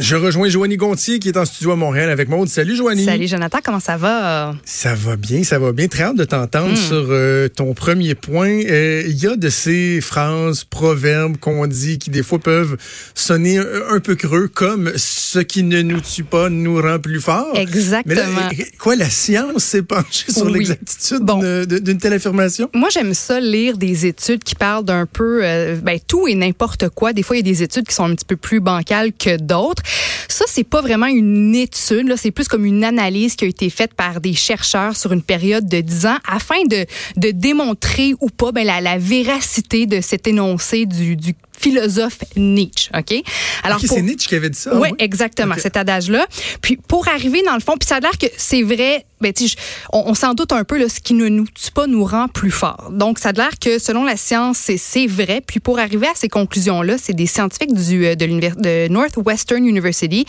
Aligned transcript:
Je 0.00 0.16
rejoins 0.16 0.48
Joanie 0.48 0.78
Gontier 0.78 1.18
qui 1.18 1.28
est 1.28 1.36
en 1.36 1.44
studio 1.44 1.72
à 1.72 1.76
Montréal 1.76 2.08
avec 2.08 2.30
moi. 2.30 2.42
Salut 2.46 2.74
Joanie. 2.74 3.04
Salut 3.04 3.28
Jonathan, 3.28 3.58
comment 3.62 3.80
ça 3.80 3.98
va? 3.98 4.54
Ça 4.64 4.94
va 4.94 5.16
bien, 5.16 5.44
ça 5.44 5.58
va 5.58 5.72
bien. 5.72 5.88
Très 5.88 6.04
hâte 6.04 6.16
de 6.16 6.24
t'entendre 6.24 6.72
Mm. 6.72 6.76
sur 6.76 7.06
euh, 7.10 7.48
ton 7.48 7.74
premier 7.74 8.14
point. 8.14 8.48
Euh, 8.48 9.02
Il 9.06 9.16
y 9.22 9.26
a 9.26 9.36
de 9.36 9.48
ces 9.50 10.00
phrases, 10.00 10.64
proverbes 10.64 11.36
qu'on 11.36 11.66
dit 11.66 11.98
qui 11.98 12.08
des 12.08 12.22
fois 12.22 12.38
peuvent 12.38 12.78
sonner 13.14 13.58
un, 13.58 13.64
un 13.90 14.00
peu 14.00 14.14
creux, 14.14 14.48
comme 14.48 14.90
ce 14.96 15.38
qui 15.40 15.62
ne 15.64 15.82
nous 15.82 16.00
tue 16.00 16.24
pas 16.24 16.48
nous 16.48 16.80
rend 16.80 16.98
plus 16.98 17.20
forts. 17.20 17.52
Exactement. 17.56 18.14
Mais 18.50 18.56
là, 18.56 18.64
quoi, 18.78 18.96
la 18.96 19.10
science 19.10 19.64
s'est 19.64 19.82
penchée 19.82 20.32
sur 20.32 20.46
Oui. 20.46 20.60
l'exactitude 20.60 21.20
Bon. 21.20 21.40
d'une 21.66 21.98
telle 21.98 22.14
affirmation? 22.14 22.70
Moi, 22.74 22.88
j'aime 22.90 23.12
ça 23.12 23.38
lire 23.38 23.76
des 23.76 24.06
études 24.06 24.44
qui 24.44 24.54
parlent 24.54 24.84
d'un 24.86 25.04
peu 25.04 25.40
euh, 25.44 25.76
ben, 25.76 25.98
tout 26.06 26.26
et 26.26 26.34
n'importe 26.34 26.88
quoi. 26.88 27.12
Des 27.12 27.22
fois, 27.22 27.36
il 27.36 27.46
y 27.46 27.50
a 27.50 27.52
des 27.52 27.62
études 27.62 27.86
qui 27.86 27.94
sont 27.94 28.04
un 28.04 28.14
petit 28.14 28.24
peu 28.24 28.36
plus 28.36 28.60
bancales 28.60 29.12
que 29.12 29.36
d'autres. 29.36 29.82
Ça, 30.28 30.44
c'est 30.48 30.64
pas 30.64 30.80
vraiment 30.80 31.06
une 31.06 31.54
étude, 31.54 32.08
là, 32.08 32.16
c'est 32.16 32.30
plus 32.30 32.48
comme 32.48 32.64
une 32.64 32.84
analyse 32.84 33.36
qui 33.36 33.44
a 33.44 33.48
été 33.48 33.70
faite 33.70 33.94
par 33.94 34.20
des 34.20 34.34
chercheurs 34.34 34.96
sur 34.96 35.12
une 35.12 35.22
période 35.22 35.68
de 35.68 35.80
10 35.80 36.06
ans 36.06 36.18
afin 36.26 36.62
de, 36.68 36.86
de 37.16 37.30
démontrer 37.30 38.14
ou 38.20 38.28
pas 38.28 38.52
ben, 38.52 38.64
la, 38.66 38.80
la 38.80 38.98
véracité 38.98 39.86
de 39.86 40.00
cet 40.00 40.26
énoncé 40.26 40.86
du, 40.86 41.16
du 41.16 41.34
philosophe 41.60 42.18
Nietzsche. 42.36 42.90
OK? 42.96 43.22
Alors, 43.62 43.78
Ok, 43.78 43.86
pour- 43.88 43.96
c'est 43.96 44.02
Nietzsche 44.02 44.28
qui 44.28 44.34
avait 44.34 44.50
dit 44.50 44.58
ça. 44.58 44.74
Oui, 44.76 44.88
hein? 44.90 44.94
exactement, 44.98 45.54
cet 45.58 45.76
adage-là. 45.76 46.26
Puis 46.62 46.76
pour 46.76 47.08
arriver 47.08 47.42
dans 47.44 47.54
le 47.54 47.60
fond, 47.60 47.76
puis 47.78 47.86
ça 47.88 47.96
a 47.96 48.00
l'air 48.00 48.16
que 48.18 48.26
c'est 48.36 48.62
vrai, 48.62 49.04
ben, 49.20 49.32
je- 49.38 49.54
on, 49.92 50.04
on 50.10 50.14
s'en 50.14 50.34
doute 50.34 50.52
un 50.52 50.64
peu, 50.64 50.78
là, 50.78 50.88
ce 50.88 51.00
qui 51.00 51.14
ne 51.14 51.28
nous 51.28 51.46
tue 51.46 51.70
pas 51.72 51.86
nous 51.86 52.04
rend 52.04 52.28
plus 52.28 52.50
forts. 52.50 52.90
Donc 52.92 53.18
ça 53.18 53.30
a 53.30 53.32
l'air 53.32 53.58
que 53.60 53.78
selon 53.78 54.04
la 54.04 54.16
science, 54.16 54.58
c'est- 54.58 55.06
vrai. 55.06 55.40
Puis 55.46 55.60
pour 55.60 55.78
arriver 55.78 56.06
à 56.06 56.14
ces 56.14 56.28
conclusions-là, 56.28 56.96
c'est 56.98 57.12
des 57.14 57.26
scientifiques 57.26 57.72
du, 57.74 58.06
euh, 58.06 58.14
de, 58.14 58.26
de 58.26 58.88
Northwestern 58.88 59.64
University 59.66 60.24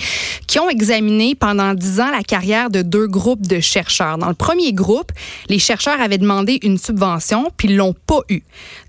qui 0.48 0.60
ont 0.60 0.70
examiné 0.70 1.36
pendant 1.36 1.74
dix 1.74 2.00
ans 2.00 2.10
la 2.12 2.24
carrière 2.24 2.70
de 2.70 2.82
deux 2.82 3.08
groupes 3.08 3.46
de 3.48 3.60
chercheurs. 3.60 4.18
Dans 4.18 4.28
le 4.30 4.34
premier 4.34 4.72
groupe, 4.74 5.12
les 5.50 5.60
chercheurs 5.60 6.00
avaient 6.02 6.18
demandé 6.18 6.60
une 6.64 6.78
subvention, 6.78 7.52
puis 7.58 7.68
ils 7.70 7.76
l'ont 7.76 7.94
pas 8.08 8.22
eu. 8.30 8.42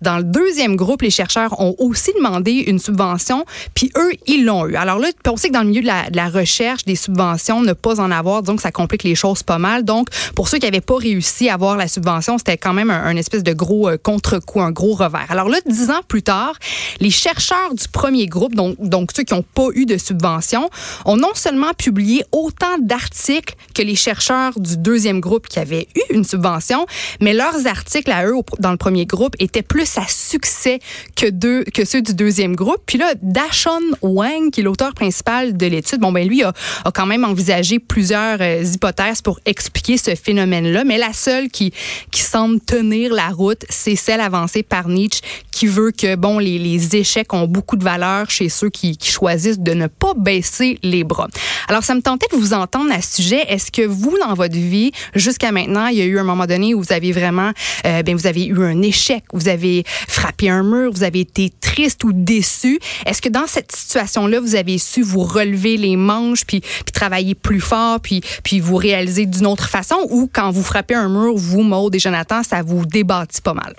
Dans 0.03 0.19
le 0.19 0.25
deuxième 0.25 0.77
groupe, 0.77 1.03
les 1.03 1.11
chercheurs 1.11 1.59
ont 1.61 1.75
aussi 1.79 2.11
demandé 2.17 2.32
une 2.41 2.79
subvention, 2.79 3.45
puis 3.75 3.91
eux, 3.97 4.13
ils 4.27 4.45
l'ont 4.45 4.67
eu. 4.67 4.77
Alors 4.77 4.99
là, 4.99 5.09
on 5.27 5.37
sait 5.37 5.49
que 5.49 5.55
dans 5.55 5.63
le 5.63 5.69
milieu 5.69 5.83
de 5.83 6.17
la, 6.17 6.29
recherche, 6.29 6.85
des 6.85 6.97
subventions, 6.97 7.63
ne 7.63 7.73
pas 7.73 8.01
en 8.01 8.11
avoir, 8.11 8.43
donc 8.43 8.61
ça 8.61 8.71
complique 8.71 9.03
les 9.05 9.15
choses 9.15 9.43
pas 9.43 9.59
mal. 9.59 9.85
Donc, 9.85 10.09
pour 10.35 10.49
ceux 10.49 10.59
qui 10.59 10.67
n'avaient 10.67 10.81
pas 10.81 10.97
réussi 10.97 11.49
à 11.49 11.55
avoir 11.55 11.77
la 11.77 11.89
subvention, 11.89 12.39
c'était 12.39 12.57
quand 12.57 12.73
même 12.73 12.91
un, 12.91 13.17
espèce 13.17 13.43
de 13.43 13.53
gros 13.53 13.89
euh, 13.89 13.97
contre-coup, 13.97 14.61
un 14.61 14.71
gros 14.71 14.95
revers. 14.95 15.27
Alors 15.29 15.49
là, 15.49 15.59
dix 15.67 15.91
ans 15.91 16.01
plus 16.07 16.23
tard, 16.23 16.55
les 17.01 17.11
chercheurs 17.11 17.75
du 17.75 17.89
premier 17.89 18.27
groupe, 18.27 18.55
donc, 18.55 18.77
donc 18.81 19.11
ceux 19.15 19.23
qui 19.23 19.35
n'ont 19.35 19.45
pas 19.55 19.69
eu 19.75 19.87
de 19.87 19.99
subvention, 19.99 20.71
ont 21.05 21.17
non 21.17 21.35
seulement 21.35 21.73
publié 21.77 22.25
autant 22.33 22.79
d'articles 22.81 23.55
que 23.75 23.83
les 23.83 23.95
chercheurs 23.95 24.59
du 24.59 24.77
deuxième 24.77 25.21
groupe 25.21 25.49
qui 25.49 25.59
avaient 25.59 25.89
eu 25.95 26.15
une 26.15 26.25
subvention, 26.25 26.87
mais 27.21 27.35
leurs 27.35 27.67
articles 27.67 28.11
à 28.11 28.27
eux 28.27 28.35
dans 28.59 28.71
le 28.71 28.77
premier 28.77 29.07
groupe 29.07 29.35
étaient 29.39 29.63
plus 29.63 29.99
à 29.99 30.07
succès 30.09 30.81
que, 31.17 31.27
deux, 31.27 31.65
que 31.65 31.85
ceux 31.85 32.03
du 32.03 32.15
deuxième 32.15 32.22
groupe. 32.55 32.83
Puis 32.87 32.99
là, 32.99 33.15
Dashon 33.23 33.81
Wang, 34.03 34.51
qui 34.51 34.61
est 34.61 34.63
l'auteur 34.63 34.95
principal 34.95 35.57
de 35.57 35.67
l'étude, 35.67 36.01
bon 36.01 36.13
ben 36.13 36.27
lui 36.27 36.43
a, 36.43 36.53
quand 36.95 37.07
même 37.07 37.25
envisagé 37.25 37.79
plusieurs 37.79 38.39
euh, 38.41 38.63
hypothèses 38.63 39.23
pour 39.23 39.41
expliquer 39.45 39.97
ce 39.97 40.15
phénomène-là, 40.15 40.85
mais 40.85 40.99
la 40.99 41.13
seule 41.13 41.49
qui, 41.49 41.73
qui 42.11 42.23
semble 42.23 42.61
tenir 42.61 43.13
la 43.13 43.29
route, 43.29 43.65
c'est 43.69 43.97
celle 43.97 44.21
avancée 44.21 44.63
par 44.63 44.89
Nietzsche, 44.89 45.21
qui 45.51 45.67
veut 45.67 45.93
que 45.93 46.17
bon 46.17 46.39
les, 46.39 46.97
échecs 46.97 47.33
ont 47.33 47.47
beaucoup 47.47 47.77
de 47.77 47.85
valeur 47.85 48.29
chez 48.31 48.49
ceux 48.49 48.69
qui, 48.69 48.97
qui 48.97 49.11
choisissent 49.11 49.61
de 49.61 49.73
ne 49.73 49.87
pas 49.87 50.15
baisser 50.17 50.79
les 50.83 51.05
bras. 51.05 51.29
Alors 51.69 51.85
ça 51.85 51.95
me 51.95 52.03
tentait 52.03 52.27
de 52.33 52.37
vous 52.37 52.53
entendre 52.55 52.93
à 52.93 53.01
ce 53.01 53.23
sujet. 53.23 53.45
Est-ce 53.49 53.71
que 53.71 53.83
vous 53.83 54.17
dans 54.19 54.35
votre 54.35 54.57
vie 54.57 54.93
jusqu'à 55.15 55.53
maintenant, 55.53 55.87
il 55.87 55.99
y 55.99 56.03
a 56.03 56.05
eu 56.05 56.19
un 56.19 56.25
moment 56.25 56.47
donné 56.47 56.75
où 56.75 56.83
vous 56.83 56.93
avez 56.93 57.13
vraiment, 57.13 57.53
euh, 57.87 58.03
ben 58.03 58.17
vous 58.17 58.27
avez 58.27 58.47
eu 58.47 58.63
un 58.63 58.83
échec, 58.83 59.25
vous 59.33 59.49
avez 59.49 59.85
frappé 59.87 60.49
un 60.49 60.63
mur, 60.63 60.91
vous 60.93 61.05
avez 61.05 61.21
été 61.21 61.51
triste 61.61 62.02
ou 62.05 62.13
déçu. 62.13 62.79
Est-ce 63.07 63.23
que 63.23 63.29
dans 63.29 63.47
cette 63.47 63.73
situation-là, 63.73 64.41
vous 64.41 64.55
avez 64.55 64.79
su 64.79 65.03
vous 65.03 65.23
relever 65.23 65.77
les 65.77 65.97
manches 65.97 66.45
puis, 66.45 66.63
travailler 66.93 67.35
plus 67.35 67.61
fort 67.61 68.01
puis 68.01 68.23
vous 68.61 68.77
réaliser 68.77 69.27
d'une 69.27 69.47
autre 69.47 69.69
façon? 69.69 69.97
Ou 70.11 70.29
quand 70.33 70.51
vous 70.51 70.63
frappez 70.63 70.95
un 70.95 71.09
mur, 71.09 71.35
vous 71.37 71.63
Maud 71.63 71.95
et 71.95 71.99
Jonathan, 71.99 72.43
ça 72.43 72.63
vous 72.63 72.87
débattit 72.87 73.41
pas 73.41 73.55
mal? 73.55 73.75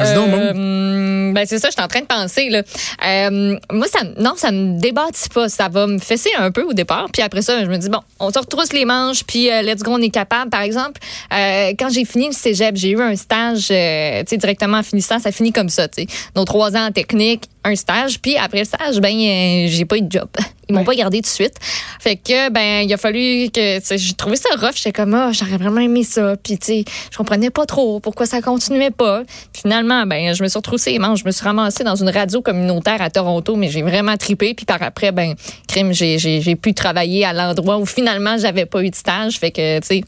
Euh, 0.00 1.32
ben 1.32 1.44
c'est 1.46 1.58
ça, 1.58 1.68
je 1.68 1.72
suis 1.72 1.82
en 1.82 1.88
train 1.88 2.00
de 2.00 2.06
penser 2.06 2.48
là. 2.48 2.62
Euh, 3.06 3.56
moi 3.72 3.86
ça 3.88 4.00
non, 4.18 4.34
ça 4.36 4.50
me 4.50 4.80
débattit 4.80 5.28
pas, 5.28 5.48
ça 5.48 5.68
va 5.68 5.86
me 5.86 5.98
fesser 5.98 6.30
un 6.38 6.50
peu 6.50 6.62
au 6.62 6.72
départ, 6.72 7.08
puis 7.12 7.22
après 7.22 7.42
ça, 7.42 7.64
je 7.64 7.68
me 7.68 7.76
dis 7.76 7.88
bon, 7.88 8.00
on 8.20 8.30
se 8.30 8.38
retrousse 8.38 8.72
les 8.72 8.84
manches 8.84 9.24
puis 9.24 9.50
euh, 9.50 9.62
let's 9.62 9.82
go, 9.82 9.92
on 9.92 10.02
est 10.02 10.10
capable. 10.10 10.50
Par 10.50 10.62
exemple, 10.62 11.00
euh, 11.32 11.72
quand 11.78 11.90
j'ai 11.90 12.04
fini 12.04 12.26
le 12.26 12.32
cégep, 12.32 12.76
j'ai 12.76 12.90
eu 12.90 13.00
un 13.00 13.16
stage 13.16 13.68
euh, 13.70 14.22
sais 14.26 14.36
directement 14.36 14.78
en 14.78 14.82
finissant, 14.82 15.18
ça 15.18 15.32
finit 15.32 15.52
comme 15.52 15.68
ça, 15.68 15.88
sais. 15.92 16.06
Nos 16.36 16.44
trois 16.44 16.76
ans 16.76 16.86
en 16.86 16.92
technique, 16.92 17.44
un 17.64 17.74
stage, 17.74 18.20
puis 18.20 18.36
après 18.36 18.60
le 18.60 18.64
stage, 18.64 19.00
ben 19.00 19.16
j'ai 19.68 19.84
pas 19.84 19.96
eu 19.96 20.02
de 20.02 20.10
job. 20.10 20.28
Ils 20.68 20.74
m'ont 20.74 20.80
Ouais. 20.80 20.84
pas 20.86 20.94
gardé 20.94 21.18
tout 21.18 21.22
de 21.22 21.26
suite. 21.28 21.54
Fait 22.00 22.16
que 22.16 22.50
ben 22.50 22.82
il 22.86 22.92
a 22.92 22.96
fallu 22.96 23.48
que 23.50 23.78
j'ai 23.96 24.12
trouvé 24.14 24.36
ça 24.36 24.48
rough, 24.58 24.74
j'étais 24.76 24.92
comme 24.92 25.14
ah, 25.14 25.30
j'aurais 25.32 25.56
vraiment 25.56 25.80
aimé 25.80 26.04
ça, 26.04 26.36
puis 26.42 26.58
tu 26.58 26.66
sais, 26.66 26.84
je 27.10 27.16
comprenais 27.16 27.50
pas 27.50 27.64
trop 27.66 28.00
pourquoi 28.00 28.26
ça 28.26 28.40
continuait 28.42 28.90
pas. 28.90 29.22
Puis 29.52 29.62
finalement 29.62 30.04
ben 30.06 30.34
je 30.34 30.42
me 30.42 30.48
suis 30.48 30.58
retroussée 30.58 30.90
les 30.92 30.98
manches, 30.98 31.20
je 31.20 31.24
me 31.24 31.30
suis 31.30 31.42
ramassée 31.44 31.84
dans 31.84 31.96
une 31.96 32.10
radio 32.10 32.42
communautaire 32.42 33.00
à 33.00 33.08
Toronto, 33.10 33.56
mais 33.56 33.68
j'ai 33.70 33.82
vraiment 33.82 34.16
tripé 34.16 34.52
puis 34.54 34.66
par 34.66 34.82
après 34.82 35.10
ben 35.10 35.34
crime, 35.66 35.92
j'ai 35.92 36.56
pu 36.56 36.74
travailler 36.74 37.24
à 37.24 37.32
l'endroit 37.32 37.78
où 37.78 37.86
finalement 37.86 38.36
j'avais 38.38 38.66
pas 38.66 38.82
eu 38.82 38.90
de 38.90 38.94
stage, 38.94 39.38
fait 39.38 39.50
que 39.50 39.80
tu 39.80 39.86
sais, 39.86 40.00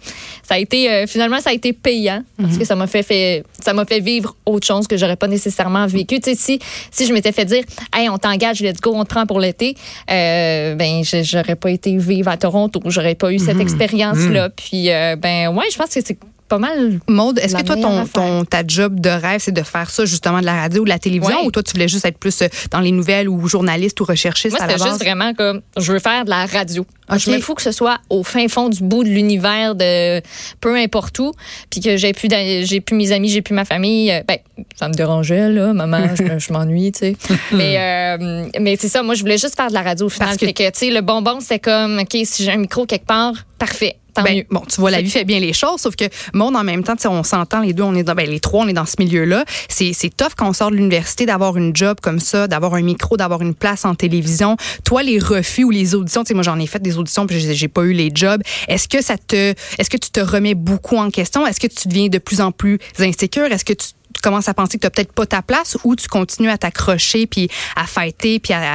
ça 0.47 0.55
a 0.55 0.59
été 0.59 0.91
euh, 0.91 1.07
finalement 1.07 1.41
ça 1.41 1.51
a 1.51 1.53
été 1.55 1.73
payant 1.73 2.23
parce 2.41 2.59
que 2.59 2.65
ça 2.67 2.75
m'a 2.77 2.87
fait, 2.87 3.03
fait 3.03 3.45
ça 3.65 3.73
m'a 3.73 3.85
fait 3.87 4.01
vivre 4.01 4.37
autre 4.47 4.67
chose 4.67 4.87
que 4.87 4.97
j'aurais 4.97 5.17
pas 5.17 5.27
nécessairement 5.29 5.87
vécu. 5.87 6.21
Tu 6.21 6.33
sais 6.33 6.37
si 6.37 6.59
si 6.91 7.07
je 7.07 7.13
m'étais 7.15 7.33
fait 7.33 7.45
dire 7.47 7.65
"Hey, 7.95 8.09
on 8.11 8.19
t'engage, 8.19 8.61
let's 8.61 8.81
go, 8.81 8.93
on 8.95 9.05
te 9.05 9.09
prend 9.11 9.25
pour 9.27 9.41
l'été." 9.41 9.75
Euh, 10.11 10.50
ben 10.77 11.03
je- 11.05 11.23
j'aurais 11.23 11.57
pas 11.57 11.71
été 11.71 11.97
vivre 11.97 12.29
à 12.31 12.37
Toronto, 12.37 12.81
j'aurais 12.87 13.15
pas 13.15 13.33
eu 13.33 13.39
cette 13.39 13.61
expérience 13.61 14.19
là. 14.33 14.49
Puis 14.51 14.91
euh, 14.91 15.17
ben 15.17 15.49
ouais, 15.49 15.65
je 15.73 15.77
pense 15.79 15.89
que 15.95 16.01
c'est 16.05 16.19
pas 16.51 16.59
mal 16.59 17.01
Maude, 17.09 17.39
est-ce 17.39 17.55
que 17.57 17.63
toi, 17.63 17.77
ton, 18.13 18.45
ta 18.45 18.63
job 18.67 19.01
de 19.01 19.09
rêve, 19.09 19.41
c'est 19.41 19.53
de 19.53 19.63
faire 19.63 19.89
ça 19.89 20.05
justement 20.05 20.41
de 20.41 20.45
la 20.45 20.61
radio 20.61 20.83
ou 20.83 20.85
de 20.85 20.91
la 20.91 20.99
télévision? 20.99 21.45
Ou 21.45 21.51
toi, 21.51 21.63
tu 21.63 21.73
voulais 21.73 21.89
juste 21.89 22.05
être 22.05 22.19
plus 22.19 22.43
euh, 22.43 22.49
dans 22.71 22.81
les 22.81 22.91
nouvelles 22.93 23.29
ou 23.29 23.49
journaliste 23.49 23.99
ou 24.01 24.05
recherchiste 24.05 24.57
Moi, 24.57 24.63
à 24.63 24.67
la 24.67 24.73
c'était 24.75 24.85
base? 24.85 24.93
juste 24.95 25.05
vraiment 25.05 25.33
comme 25.33 25.63
je 25.79 25.93
veux 25.93 25.99
faire 26.01 26.25
de 26.25 26.31
la 26.31 26.45
radio. 26.47 26.85
Ok. 27.11 27.19
Je 27.19 27.31
me 27.31 27.41
fous 27.41 27.55
que 27.55 27.63
ce 27.63 27.73
soit 27.73 27.99
au 28.09 28.23
fin 28.23 28.47
fond 28.49 28.69
du 28.69 28.83
bout 28.85 29.03
de 29.05 29.09
l'univers 29.09 29.75
de 29.75 30.21
peu 30.61 30.77
importe 30.77 31.19
où, 31.21 31.33
puis 31.71 31.81
que 31.81 31.97
j'ai 31.97 32.13
plus 32.13 32.29
j'ai 32.31 32.81
plus 32.81 32.95
mes 32.97 33.11
amis, 33.13 33.29
j'ai 33.31 33.43
plus 33.43 33.55
ma 33.55 33.65
famille. 33.65 34.11
Euh, 34.13 34.23
Ben, 34.29 34.39
ça 34.79 34.89
me 34.89 34.95
dérangeait 34.95 35.49
là, 35.51 35.73
maman, 35.73 36.09
je, 36.15 36.23
me- 36.23 36.39
je 36.39 36.53
m'ennuie, 36.53 36.93
tu 36.93 36.99
sais. 37.01 37.17
mais 37.53 37.77
euh, 37.79 38.47
mais 38.61 38.77
c'est 38.79 38.89
ça, 38.89 39.03
moi 39.03 39.15
je 39.15 39.21
voulais 39.23 39.39
juste 39.39 39.57
faire 39.57 39.69
de 39.69 39.75
la 39.75 39.83
radio 39.83 40.07
au 40.07 40.09
final. 40.09 40.29
Parce 40.29 40.39
que- 40.39 40.47
tu 40.71 40.71
sais, 40.75 40.91
le 40.91 41.01
bonbon 41.01 41.39
c'était 41.41 41.59
comme 41.61 41.99
OK, 42.01 42.17
si 42.25 42.45
j'ai 42.45 42.53
un 42.53 42.57
micro 42.59 42.87
quelque 42.87 43.07
part, 43.07 43.35
parfait, 43.59 43.97
tant 44.21 44.31
Ben, 44.31 44.39
mieux. 44.39 44.47
bon, 44.51 44.63
tu 44.69 44.81
vois, 44.81 44.91
la 44.91 45.03
vie 45.03 45.11
fait 45.11 45.25
bien 45.25 45.41
les 45.41 45.53
choses, 45.53 45.81
sauf 45.81 45.97
que 45.97 46.05
monde 46.35 46.57
en 46.57 46.65
même 46.65 46.83
temps, 46.85 46.95
on 47.07 47.23
s'entend 47.23 47.61
les 47.61 47.73
deux, 47.73 47.83
on 47.83 47.95
est 47.95 48.03
dans, 48.03 48.15
ben, 48.15 48.29
les 48.29 48.41
trois, 48.41 48.65
on 48.65 48.69
est 48.69 48.73
dans 48.73 48.87
ce 48.87 48.97
milieu-là. 48.99 49.45
C'est, 49.69 49.93
c'est 49.93 50.11
tough 50.15 50.31
quand 50.37 50.49
on 50.49 50.53
sort 50.53 50.71
de 50.71 50.77
l'université 50.77 51.27
d'avoir 51.27 51.57
une 51.57 51.75
job 51.75 51.99
comme 52.03 52.21
ça, 52.21 52.49
d'avoir 52.49 52.75
un 52.75 52.83
micro, 52.83 53.17
d'avoir 53.17 53.43
une 53.43 53.55
place 53.55 53.85
en 53.85 53.95
télévision. 53.95 54.57
Toi, 54.85 55.03
les 55.03 55.19
refus 55.19 55.65
ou 55.65 55.71
les 55.71 55.95
auditions, 55.95 56.23
tu 56.25 56.29
sais, 56.29 56.35
moi 56.35 56.43
j'en 56.43 56.59
ai 56.59 56.67
fait 56.67 56.81
des 56.83 56.99
auditions 56.99 57.27
puis 57.27 57.41
j'ai, 57.41 57.55
j'ai 57.55 57.69
pas 57.69 57.83
eu 57.83 57.93
les 57.93 58.11
jobs. 58.15 58.43
Est-ce 58.69 58.89
que 58.89 59.03
ça 59.03 59.17
te, 59.19 59.55
est-ce 59.79 59.91
que 59.91 59.97
tu 59.97 60.11
te 60.11 60.21
remets 60.21 60.55
beaucoup 60.55 60.97
en 60.97 61.11
question? 61.11 61.47
Est-ce 61.47 61.61
que 61.61 61.67
tu 61.67 61.89
deviens 61.89 62.09
de 62.09 62.19
plus 62.19 62.41
en 62.41 62.53
plus 62.53 62.79
insécure? 62.99 63.47
Est-ce 63.47 63.65
que 63.65 63.73
tu 63.73 63.89
tu 64.21 64.29
commences 64.29 64.49
à 64.49 64.55
penser 64.55 64.77
que 64.77 64.83
tu 64.83 64.87
n'as 64.87 64.91
peut-être 64.91 65.13
pas 65.13 65.25
ta 65.27 65.41
place 65.43 65.79
ou 65.85 65.97
tu 65.97 66.07
continues 66.09 66.51
à 66.51 66.59
t'accrocher 66.59 67.27
puis 67.27 67.49
à 67.77 67.87
fêter 67.87 68.39
puis 68.39 68.53
à, 68.53 68.75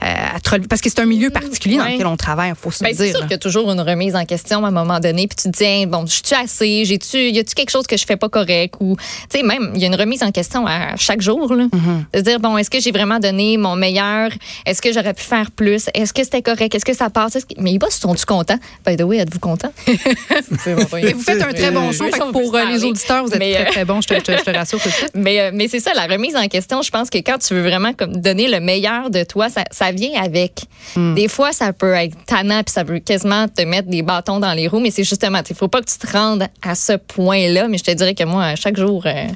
à, 0.00 0.36
à 0.36 0.40
te 0.40 0.50
relever? 0.50 0.66
Parce 0.68 0.80
que 0.80 0.88
c'est 0.88 1.00
un 1.00 1.06
milieu 1.06 1.30
particulier 1.30 1.76
dans 1.76 1.84
Ouais. 1.84 1.92
lequel 1.92 2.06
on 2.06 2.16
travaille, 2.16 2.50
il 2.50 2.54
faut 2.54 2.70
se 2.70 2.82
Ben, 2.82 2.90
le 2.90 2.96
c'est 2.96 3.04
dire. 3.04 3.12
sûr 3.16 3.20
qu'il 3.22 3.30
y 3.32 3.34
a 3.34 3.38
toujours 3.38 3.70
une 3.70 3.80
remise 3.80 4.16
en 4.16 4.24
question 4.24 4.64
à 4.64 4.68
un 4.68 4.70
moment 4.70 4.98
donné, 5.00 5.26
puis 5.28 5.36
tu 5.36 5.50
te 5.50 5.56
dis, 5.56 5.86
bon, 5.86 6.06
je 6.06 6.20
suis 6.24 6.34
assez, 6.34 6.84
j'ai-tu, 6.84 7.18
y 7.30 7.38
a-tu 7.38 7.54
quelque 7.54 7.70
chose 7.70 7.86
que 7.86 7.96
je 7.96 8.04
fais 8.06 8.16
pas 8.16 8.28
correct 8.28 8.74
ou, 8.80 8.96
tu 9.30 9.38
sais, 9.38 9.42
même, 9.44 9.72
il 9.74 9.80
y 9.80 9.84
a 9.84 9.88
une 9.88 9.94
remise 9.94 10.22
en 10.22 10.30
question 10.32 10.66
à 10.66 10.96
chaque 10.96 11.20
jour, 11.20 11.54
là. 11.54 11.64
Mm-hmm. 11.64 12.04
De 12.14 12.18
se 12.18 12.22
dire, 12.24 12.40
bon, 12.40 12.56
est-ce 12.56 12.70
que 12.70 12.80
j'ai 12.80 12.90
vraiment 12.92 13.18
donné 13.18 13.56
mon 13.58 13.76
meilleur? 13.76 14.30
Est-ce 14.66 14.80
que 14.82 14.92
j'aurais 14.92 15.14
pu 15.14 15.22
faire 15.22 15.50
plus? 15.50 15.88
Est-ce 15.94 16.12
que 16.12 16.24
c'était 16.24 16.42
correct? 16.42 16.74
Est-ce 16.74 16.84
que 16.84 16.94
ça 16.94 17.10
passe? 17.10 17.36
Est-ce 17.36 17.46
que- 17.46 17.54
Mais 17.60 17.72
les 17.72 17.78
boss 17.78 17.94
sont-tu 17.98 18.24
contents? 18.24 18.58
By 18.86 18.96
the 18.96 19.02
way, 19.02 19.18
êtes-vous 19.18 19.38
contents? 19.40 19.72
Et 19.86 21.12
vous 21.12 21.20
faites 21.22 21.42
un 21.42 21.52
très 21.52 21.70
bon 21.70 21.88
Euh, 21.88 21.92
show. 21.92 22.04
oui, 22.04 22.10
fait 22.12 22.18
que 22.18 22.24
on 22.24 22.32
pour 22.32 22.54
euh, 22.54 22.64
les 22.64 22.84
auditeurs, 22.84 23.24
vous 23.24 23.32
êtes 23.32 23.38
Mais, 23.38 23.52
très, 23.54 23.62
euh, 23.66 23.70
très 23.70 23.84
bon. 23.84 24.00
Je 24.00 24.08
te, 24.08 24.14
je 24.14 24.20
te- 24.20 24.32
je 24.32 24.42
te 24.42 24.50
rassure 24.56 24.77
tout 24.78 24.88
de 24.88 24.94
suite. 24.94 25.12
Mais, 25.14 25.40
euh, 25.40 25.50
mais 25.52 25.68
c'est 25.68 25.80
ça, 25.80 25.92
la 25.94 26.06
remise 26.06 26.36
en 26.36 26.46
question, 26.48 26.82
je 26.82 26.90
pense 26.90 27.10
que 27.10 27.18
quand 27.18 27.38
tu 27.38 27.54
veux 27.54 27.62
vraiment 27.62 27.92
comme 27.92 28.16
donner 28.16 28.48
le 28.48 28.60
meilleur 28.60 29.10
de 29.10 29.24
toi, 29.24 29.48
ça, 29.48 29.64
ça 29.70 29.90
vient 29.92 30.20
avec. 30.22 30.62
Hmm. 30.96 31.14
Des 31.14 31.28
fois, 31.28 31.52
ça 31.52 31.72
peut 31.72 31.92
être 31.92 32.16
tannant, 32.26 32.62
puis 32.62 32.72
ça 32.72 32.84
peut 32.84 32.98
quasiment 32.98 33.48
te 33.48 33.62
mettre 33.62 33.88
des 33.88 34.02
bâtons 34.02 34.40
dans 34.40 34.52
les 34.52 34.68
roues, 34.68 34.80
mais 34.80 34.90
c'est 34.90 35.04
justement, 35.04 35.40
il 35.48 35.56
faut 35.56 35.68
pas 35.68 35.80
que 35.80 35.90
tu 35.90 35.98
te 35.98 36.10
rendes 36.10 36.46
à 36.62 36.74
ce 36.74 36.94
point-là, 36.94 37.68
mais 37.68 37.78
je 37.78 37.84
te 37.84 37.90
dirais 37.90 38.14
que 38.14 38.24
moi, 38.24 38.44
à 38.44 38.56
chaque 38.56 38.76
jour, 38.76 39.04
euh, 39.06 39.26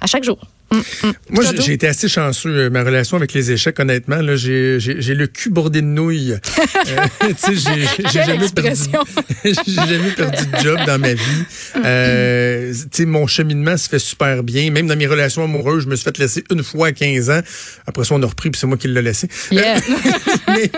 à 0.00 0.06
chaque 0.06 0.24
jour. 0.24 0.38
Moi, 0.70 0.82
Toi, 1.44 1.44
j'ai- 1.56 1.62
j'ai 1.62 1.72
été 1.72 1.86
assez 1.88 2.08
chanceux. 2.08 2.50
euh, 2.50 2.70
Ma 2.70 2.82
relation 2.82 3.16
avec 3.16 3.32
les 3.32 3.50
échecs, 3.52 3.78
honnêtement, 3.80 4.16
là, 4.20 4.36
j'ai 4.36 4.78
le 4.78 5.26
cul 5.26 5.50
bordé 5.50 5.80
de 5.80 5.86
nouilles. 5.86 6.32
Euh, 6.32 7.06
j'ai- 7.48 8.08
jamais 8.12 8.48
perdu, 8.50 8.80
j'ai 9.44 9.54
jamais 9.74 10.10
perdu 10.16 10.44
de 10.46 10.58
job 10.62 10.78
dans 10.86 10.98
ma 10.98 11.14
vie. 11.14 11.44
Euh, 11.84 12.72
mon 13.00 13.26
cheminement 13.26 13.76
se 13.76 13.88
fait 13.88 13.98
super 13.98 14.42
bien. 14.42 14.70
Même 14.70 14.86
dans 14.86 14.96
mes 14.96 15.06
relations 15.06 15.44
amoureuses, 15.44 15.84
je 15.84 15.88
me 15.88 15.96
suis 15.96 16.04
fait 16.04 16.18
laisser 16.18 16.44
une 16.50 16.62
fois 16.62 16.88
à 16.88 16.92
15 16.92 17.30
ans. 17.30 17.40
Après 17.86 18.04
ça, 18.04 18.14
on 18.14 18.22
a 18.22 18.26
repris, 18.26 18.50
puis 18.50 18.60
c'est 18.60 18.66
moi 18.66 18.76
qui 18.76 18.88
l'ai 18.88 19.02
laissé. 19.02 19.28
Yeah. 19.50 19.80
mais, 20.48 20.70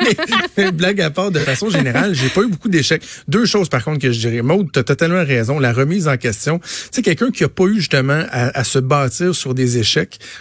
mais 0.57 0.73
blague 0.73 1.01
à 1.01 1.11
part, 1.11 1.31
de 1.31 1.39
façon 1.41 1.69
générale, 1.71 2.15
j'ai 2.15 2.29
pas 2.29 2.43
eu 2.43 2.49
beaucoup 2.49 2.69
d'échecs. 2.69 3.03
Deux 3.29 3.45
choses, 3.47 3.69
par 3.69 3.83
contre, 3.85 3.99
que 4.01 4.13
je 4.13 4.19
dirais. 4.21 4.43
Maud, 4.43 4.69
t'as 4.73 4.83
totalement 4.85 5.25
raison. 5.25 5.59
La 5.59 5.73
remise 5.73 6.07
en 6.09 6.17
question. 6.17 6.59
Tu 6.61 6.69
sais, 6.93 7.03
quelqu'un 7.03 7.31
qui 7.31 7.45
a 7.45 7.49
pas 7.49 7.65
eu, 7.65 7.77
justement, 7.77 8.25
à, 8.31 8.57
à 8.59 8.65
se 8.65 8.79
bâtir 8.79 9.35
sur 9.35 9.55
des 9.55 9.79
échecs, 9.79 9.80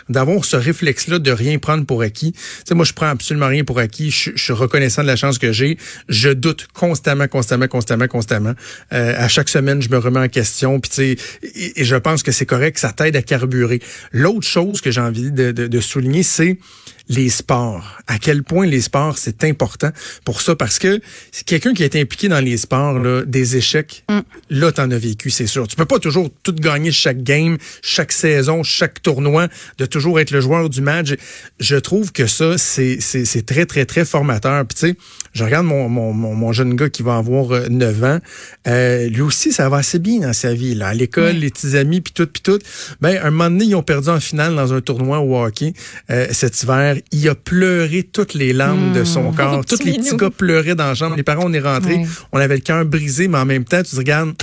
d'avoir 0.09 0.45
ce 0.45 0.55
réflexe-là 0.55 1.19
de 1.19 1.31
rien 1.31 1.57
prendre 1.59 1.85
pour 1.85 2.01
acquis. 2.01 2.33
Tu 2.33 2.39
sais, 2.65 2.75
moi, 2.75 2.85
je 2.85 2.93
prends 2.93 3.07
absolument 3.07 3.47
rien 3.47 3.63
pour 3.63 3.79
acquis. 3.79 4.11
Je, 4.11 4.31
suis 4.35 4.53
reconnaissant 4.53 5.01
de 5.01 5.07
la 5.07 5.15
chance 5.15 5.37
que 5.37 5.51
j'ai. 5.51 5.77
Je 6.07 6.29
doute 6.29 6.67
constamment, 6.73 7.27
constamment, 7.27 7.67
constamment, 7.67 8.07
constamment. 8.07 8.53
Euh, 8.93 9.13
à 9.17 9.27
chaque 9.27 9.49
semaine, 9.49 9.81
je 9.81 9.89
me 9.89 9.97
remets 9.97 10.19
en 10.19 10.27
question. 10.27 10.81
Et, 10.99 11.17
je 11.77 11.95
pense 11.95 12.23
que 12.23 12.31
c'est 12.31 12.45
correct. 12.45 12.77
Ça 12.77 12.91
t'aide 12.91 13.15
à 13.15 13.21
carburer. 13.21 13.81
L'autre 14.11 14.47
chose 14.47 14.81
que 14.81 14.91
j'ai 14.91 15.01
envie 15.01 15.31
de, 15.31 15.51
de 15.51 15.79
souligner, 15.79 16.23
c'est 16.23 16.57
les 17.09 17.29
sports. 17.29 17.97
À 18.07 18.19
quel 18.19 18.43
point 18.43 18.65
les 18.67 18.81
sports, 18.81 19.17
c'est 19.17 19.43
important 19.43 19.89
pour 20.25 20.41
ça. 20.41 20.55
Parce 20.55 20.77
que 20.79 21.01
c'est 21.31 21.43
quelqu'un 21.45 21.73
qui 21.73 21.83
est 21.83 21.95
impliqué 21.95 22.27
dans 22.27 22.39
les 22.39 22.57
sports, 22.57 22.99
là, 22.99 23.23
des 23.25 23.57
échecs, 23.57 24.03
là, 24.49 24.71
t'en 24.71 24.89
as 24.91 24.97
vécu, 24.97 25.29
c'est 25.31 25.47
sûr. 25.47 25.67
Tu 25.67 25.75
peux 25.75 25.85
pas 25.85 25.99
toujours 25.99 26.29
tout 26.43 26.53
gagner 26.53 26.91
chaque 26.91 27.23
game, 27.23 27.57
chaque 27.81 28.11
saison, 28.11 28.61
chaque 28.63 29.01
tournoi, 29.01 29.47
de 29.79 29.85
toujours 29.85 30.19
être 30.19 30.31
le 30.31 30.39
joueur 30.41 30.69
du 30.69 30.81
match. 30.81 31.15
Je 31.59 31.75
trouve 31.75 32.11
que 32.11 32.27
ça, 32.27 32.57
c'est 32.57 32.99
c'est- 33.01 33.25
c'est 33.25 33.45
très, 33.45 33.65
très, 33.65 33.85
très 33.85 34.05
formateur. 34.05 34.65
Puis 34.65 34.75
tu 34.79 34.87
sais, 34.89 34.95
je 35.33 35.43
regarde 35.43 35.65
mon, 35.65 35.89
mon, 35.89 36.13
mon, 36.13 36.51
jeune 36.53 36.75
gars 36.75 36.89
qui 36.89 37.01
va 37.03 37.17
avoir 37.17 37.51
euh, 37.51 37.67
9 37.69 38.03
ans. 38.03 38.19
Euh, 38.67 39.07
lui 39.09 39.21
aussi, 39.21 39.51
ça 39.51 39.67
va 39.69 39.77
assez 39.77 39.99
bien 39.99 40.19
dans 40.19 40.33
sa 40.33 40.53
vie. 40.53 40.75
Là. 40.75 40.87
À 40.89 40.93
l'école, 40.93 41.35
les 41.37 41.49
petits 41.49 41.75
amis, 41.77 42.01
puis 42.01 42.13
tout, 42.13 42.27
puis 42.27 42.41
tout. 42.41 42.59
Ben, 43.01 43.19
un 43.23 43.31
moment 43.31 43.49
donné, 43.49 43.65
ils 43.65 43.75
ont 43.75 43.83
perdu 43.83 44.09
en 44.09 44.19
finale 44.19 44.55
dans 44.55 44.73
un 44.73 44.81
tournoi 44.81 45.19
au 45.19 45.35
hockey 45.43 45.73
euh, 46.11 46.27
cet 46.31 46.61
hiver. 46.63 46.95
Il 47.11 47.27
a 47.29 47.35
pleuré 47.35 48.03
toutes 48.03 48.33
les 48.33 48.53
larmes 48.53 48.93
de 48.93 49.03
son 49.03 49.31
corps. 49.31 49.61
Petit 49.65 49.77
Tous 49.77 49.83
les 49.83 49.93
petits 49.93 50.15
gars 50.15 50.29
pleuraient 50.29 50.75
dans 50.75 50.87
la 50.87 50.95
chambre. 50.95 51.15
Les 51.15 51.23
parents, 51.23 51.43
on 51.45 51.53
est 51.53 51.59
rentrés. 51.59 52.05
On 52.31 52.39
avait 52.39 52.55
le 52.55 52.61
cœur 52.61 52.85
brisé, 52.85 53.27
mais 53.27 53.37
en 53.37 53.45
même 53.45 53.65
temps, 53.65 53.81
tu 53.83 53.91
te 53.91 53.95
regardes... 53.95 54.33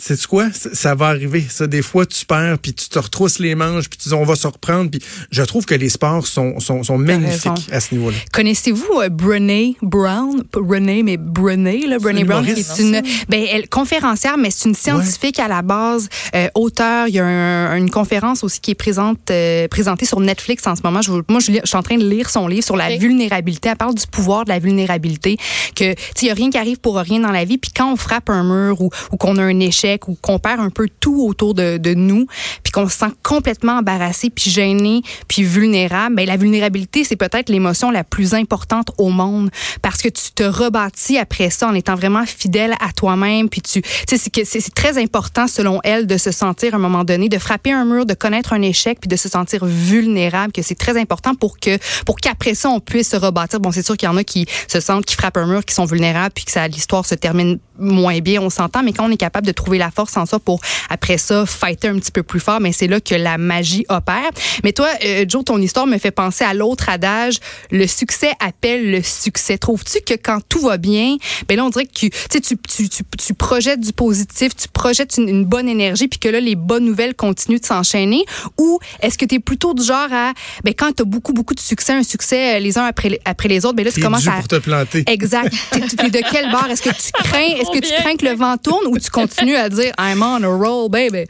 Sais-tu 0.00 0.28
quoi? 0.28 0.46
Ça, 0.52 0.70
ça 0.74 0.94
va 0.94 1.06
arriver. 1.08 1.44
Ça, 1.48 1.66
des 1.66 1.82
fois, 1.82 2.06
tu 2.06 2.24
perds, 2.24 2.58
puis 2.60 2.72
tu 2.72 2.88
te 2.88 2.98
retrousses 3.00 3.40
les 3.40 3.56
manches, 3.56 3.88
puis 3.88 3.98
tu 3.98 4.08
dis, 4.08 4.14
on 4.14 4.22
va 4.24 4.36
se 4.36 4.46
reprendre. 4.46 4.90
Puis 4.92 5.00
je 5.32 5.42
trouve 5.42 5.66
que 5.66 5.74
les 5.74 5.88
sports 5.88 6.24
sont, 6.26 6.60
sont, 6.60 6.84
sont 6.84 6.98
magnifiques 6.98 7.68
à 7.72 7.80
ce 7.80 7.94
niveau-là. 7.96 8.16
Connaissez-vous 8.32 9.00
euh, 9.02 9.08
Brené 9.08 9.76
Brown? 9.82 10.44
Brené, 10.52 11.02
mais 11.02 11.16
Brené, 11.16 11.86
là, 11.88 11.98
Brené 11.98 12.22
Brown, 12.22 12.44
qui 12.44 12.60
est 12.60 12.78
une 12.78 13.02
ben, 13.28 13.44
elle, 13.50 13.68
conférencière, 13.68 14.38
mais 14.38 14.52
c'est 14.52 14.68
une 14.68 14.74
scientifique 14.76 15.40
à 15.40 15.48
la 15.48 15.62
base, 15.62 16.08
euh, 16.36 16.46
auteur. 16.54 17.08
Il 17.08 17.14
y 17.14 17.18
a 17.18 17.26
un- 17.26 17.76
une 17.76 17.90
conférence 17.90 18.44
aussi 18.44 18.60
qui 18.60 18.70
est 18.70 18.76
présente, 18.76 19.30
euh, 19.32 19.66
présentée 19.66 20.06
sur 20.06 20.20
Netflix 20.20 20.64
en 20.68 20.76
ce 20.76 20.82
moment. 20.84 21.02
Je, 21.02 21.10
moi, 21.28 21.40
je, 21.40 21.52
suis 21.64 21.76
en 21.76 21.82
train 21.82 21.96
de 21.98 22.08
lire 22.08 22.30
son 22.30 22.46
livre 22.46 22.64
sur 22.64 22.76
la 22.76 22.96
vulnérabilité. 22.96 23.68
Elle 23.70 23.76
parle 23.76 23.94
du 23.96 24.06
pouvoir 24.06 24.44
de 24.44 24.50
la 24.50 24.60
vulnérabilité, 24.60 25.36
que 25.74 25.92
tu 25.94 26.00
sais, 26.14 26.26
il 26.26 26.28
y 26.28 26.30
a 26.30 26.34
rien 26.34 26.50
qui 26.50 26.58
arrive 26.58 26.78
pour 26.78 26.96
rien 26.96 27.18
dans 27.18 27.32
la 27.32 27.44
vie. 27.44 27.58
Puis 27.58 27.72
quand 27.74 27.92
on 27.92 27.96
frappe 27.96 28.30
un 28.30 28.44
mur 28.44 28.80
ou, 28.80 28.90
ou 29.12 29.16
qu'on 29.16 29.36
a 29.38 29.42
un 29.42 29.58
échec 29.58 29.87
ou 30.06 30.16
qu'on 30.20 30.38
perd 30.38 30.60
un 30.60 30.70
peu 30.70 30.88
tout 31.00 31.22
autour 31.26 31.54
de, 31.54 31.94
nous, 31.94 32.26
puis 32.62 32.72
qu'on 32.72 32.88
se 32.88 32.98
sent 32.98 33.12
complètement 33.22 33.78
embarrassé, 33.78 34.30
puis 34.30 34.50
gêné, 34.50 35.02
puis 35.26 35.42
vulnérable, 35.42 36.16
ben 36.16 36.26
la 36.26 36.36
vulnérabilité, 36.36 37.04
c'est 37.04 37.16
peut-être 37.16 37.48
l'émotion 37.48 37.90
la 37.90 38.04
plus 38.04 38.34
importante 38.34 38.90
au 38.98 39.08
monde 39.08 39.50
parce 39.82 40.02
que 40.02 40.08
tu 40.08 40.32
te 40.34 40.42
rebâtis 40.42 41.18
après 41.18 41.50
ça 41.50 41.68
en 41.68 41.74
étant 41.74 41.94
vraiment 41.94 42.24
fidèle 42.26 42.74
à 42.80 42.92
toi-même, 42.92 43.48
puis 43.48 43.62
tu, 43.62 43.82
sais, 44.08 44.18
c'est 44.44 44.74
très 44.74 44.98
important 44.98 45.46
selon 45.46 45.80
elle 45.84 46.06
de 46.06 46.16
se 46.16 46.30
sentir 46.30 46.74
à 46.74 46.76
un 46.76 46.80
moment 46.80 47.04
donné, 47.04 47.28
de 47.28 47.38
frapper 47.38 47.72
un 47.72 47.84
mur, 47.84 48.06
de 48.06 48.14
connaître 48.14 48.52
un 48.52 48.62
échec, 48.62 48.98
puis 49.00 49.08
de 49.08 49.16
se 49.16 49.28
sentir 49.28 49.64
vulnérable, 49.64 50.52
que 50.52 50.62
c'est 50.62 50.74
très 50.74 50.98
important 50.98 51.34
pour 51.34 51.58
que 51.58 51.78
pour 52.04 52.16
qu'après 52.16 52.54
ça 52.54 52.68
on 52.68 52.80
puisse 52.80 53.10
se 53.10 53.16
rebâtir. 53.16 53.60
Bon, 53.60 53.72
c'est 53.72 53.84
sûr 53.84 53.96
qu'il 53.96 54.08
y 54.08 54.12
en 54.12 54.16
a 54.16 54.24
qui 54.24 54.46
se 54.68 54.80
sentent, 54.80 55.04
qui 55.04 55.14
frappent 55.14 55.36
un 55.36 55.46
mur, 55.46 55.64
qui 55.64 55.74
sont 55.74 55.84
vulnérables, 55.84 56.32
puis 56.34 56.44
que 56.44 56.52
ça 56.52 56.68
l'histoire 56.68 57.06
se 57.06 57.14
termine 57.14 57.58
moins 57.78 58.18
bien, 58.18 58.40
on 58.40 58.50
s'entend, 58.50 58.82
mais 58.82 58.92
quand 58.92 59.08
on 59.08 59.10
est 59.10 59.16
capable 59.16 59.46
de 59.46 59.52
trouver 59.52 59.77
la 59.78 59.90
force 59.90 60.16
en 60.16 60.26
ça 60.26 60.38
pour 60.38 60.60
après 60.90 61.18
ça 61.18 61.46
fighter 61.46 61.88
un 61.88 61.98
petit 61.98 62.12
peu 62.12 62.22
plus 62.22 62.40
fort, 62.40 62.60
mais 62.60 62.72
c'est 62.72 62.86
là 62.86 63.00
que 63.00 63.14
la 63.14 63.38
magie 63.38 63.84
opère. 63.88 64.30
Mais 64.64 64.72
toi, 64.72 64.88
euh, 65.04 65.24
Joe, 65.28 65.44
ton 65.44 65.58
histoire 65.60 65.86
me 65.86 65.98
fait 65.98 66.10
penser 66.10 66.44
à 66.44 66.54
l'autre 66.54 66.88
adage, 66.88 67.38
le 67.70 67.86
succès 67.86 68.32
appelle 68.40 68.90
le 68.90 69.02
succès. 69.02 69.58
Trouves-tu 69.58 70.00
que 70.00 70.14
quand 70.14 70.40
tout 70.48 70.60
va 70.60 70.76
bien, 70.76 71.16
ben 71.48 71.56
là 71.56 71.64
on 71.64 71.70
dirait 71.70 71.86
que 71.86 71.92
tu, 71.92 72.10
tu, 72.10 72.40
tu, 72.40 72.88
tu, 72.88 73.34
projettes 73.34 73.80
du 73.80 73.92
positif, 73.92 74.54
tu 74.56 74.68
projettes 74.68 75.16
une, 75.16 75.28
une 75.28 75.44
bonne 75.44 75.68
énergie, 75.68 76.08
puis 76.08 76.18
que 76.18 76.28
là 76.28 76.40
les 76.40 76.56
bonnes 76.56 76.84
nouvelles 76.84 77.14
continuent 77.14 77.60
de 77.60 77.66
s'enchaîner, 77.66 78.24
ou 78.58 78.78
est-ce 79.00 79.18
que 79.18 79.24
tu 79.24 79.36
es 79.36 79.38
plutôt 79.38 79.74
du 79.74 79.82
genre 79.84 80.12
à, 80.12 80.32
ben 80.64 80.74
quand 80.76 80.92
tu 80.92 81.02
as 81.02 81.04
beaucoup 81.04 81.32
beaucoup 81.32 81.54
de 81.54 81.60
succès, 81.60 81.92
un 81.92 82.02
succès 82.02 82.56
euh, 82.56 82.58
les 82.58 82.78
uns 82.78 82.84
après 82.84 83.08
les, 83.08 83.20
après 83.24 83.48
les 83.48 83.64
autres, 83.64 83.76
ben 83.76 83.84
là 83.84 83.92
tu 83.92 84.00
commences 84.00 84.26
à 84.26 84.32
pour 84.32 84.48
te 84.48 84.56
planter. 84.56 85.04
Exact. 85.06 85.52
T'es- 85.70 86.10
de 86.10 86.20
quel 86.30 86.50
bord? 86.50 86.66
Est-ce 86.70 86.82
que 86.82 86.90
tu 86.90 87.12
crains, 87.24 87.40
est-ce 87.40 87.70
que 87.70 87.84
tu 87.84 87.92
crains 88.00 88.16
que 88.16 88.24
le 88.24 88.34
vent 88.34 88.56
tourne 88.56 88.86
ou 88.86 88.98
tu 88.98 89.10
continues 89.10 89.56
à 89.56 89.67
dire 89.68 89.92
I'm 89.98 90.22
on 90.22 90.42
a 90.42 90.48
roll, 90.48 90.88
baby? 90.88 91.26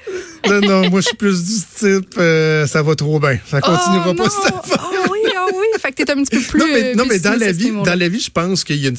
Non, 0.48 0.60
non, 0.60 0.90
moi, 0.90 1.00
je 1.00 1.08
suis 1.08 1.16
plus 1.16 1.44
du 1.44 1.60
type, 1.76 2.14
euh, 2.18 2.66
ça 2.66 2.82
va 2.82 2.94
trop 2.94 3.18
bien. 3.20 3.38
Ça 3.46 3.60
continuera 3.60 4.10
oh, 4.10 4.14
pas 4.14 4.24
non. 4.24 4.30
cette 4.30 4.54
affaire. 4.54 4.90
Ah 4.90 5.08
oui, 5.10 5.20
oui. 5.60 5.80
Fait 5.80 5.92
que 5.92 6.02
t'es 6.02 6.10
un 6.10 6.22
petit 6.22 6.36
peu 6.36 6.42
plus. 6.42 6.58
non, 6.60 6.66
mais, 6.72 6.82
euh, 6.84 6.94
non, 6.94 7.04
mais 7.08 7.18
dans 7.18 7.38
la 7.38 7.52
vie, 7.52 7.70
dans 7.84 7.98
la 7.98 8.08
vie, 8.08 8.20
je 8.20 8.30
pense 8.30 8.64
qu'il 8.64 8.76
y 8.76 8.86
a 8.86 8.90
une, 8.90 8.96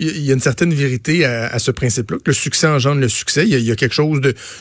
y 0.00 0.32
a- 0.32 0.38
certaine 0.38 0.72
vérité 0.74 1.24
à, 1.24 1.46
à 1.46 1.58
ce 1.58 1.70
principe-là, 1.70 2.18
que 2.18 2.30
le 2.30 2.34
succès 2.34 2.66
engendre 2.66 3.00
le 3.00 3.08
succès. 3.08 3.42
Il 3.44 3.48
y 3.48 3.54
a, 3.54 3.58
il 3.58 3.64
y 3.64 3.70
a 3.72 3.76
quelque 3.76 3.94
chose 3.94 4.20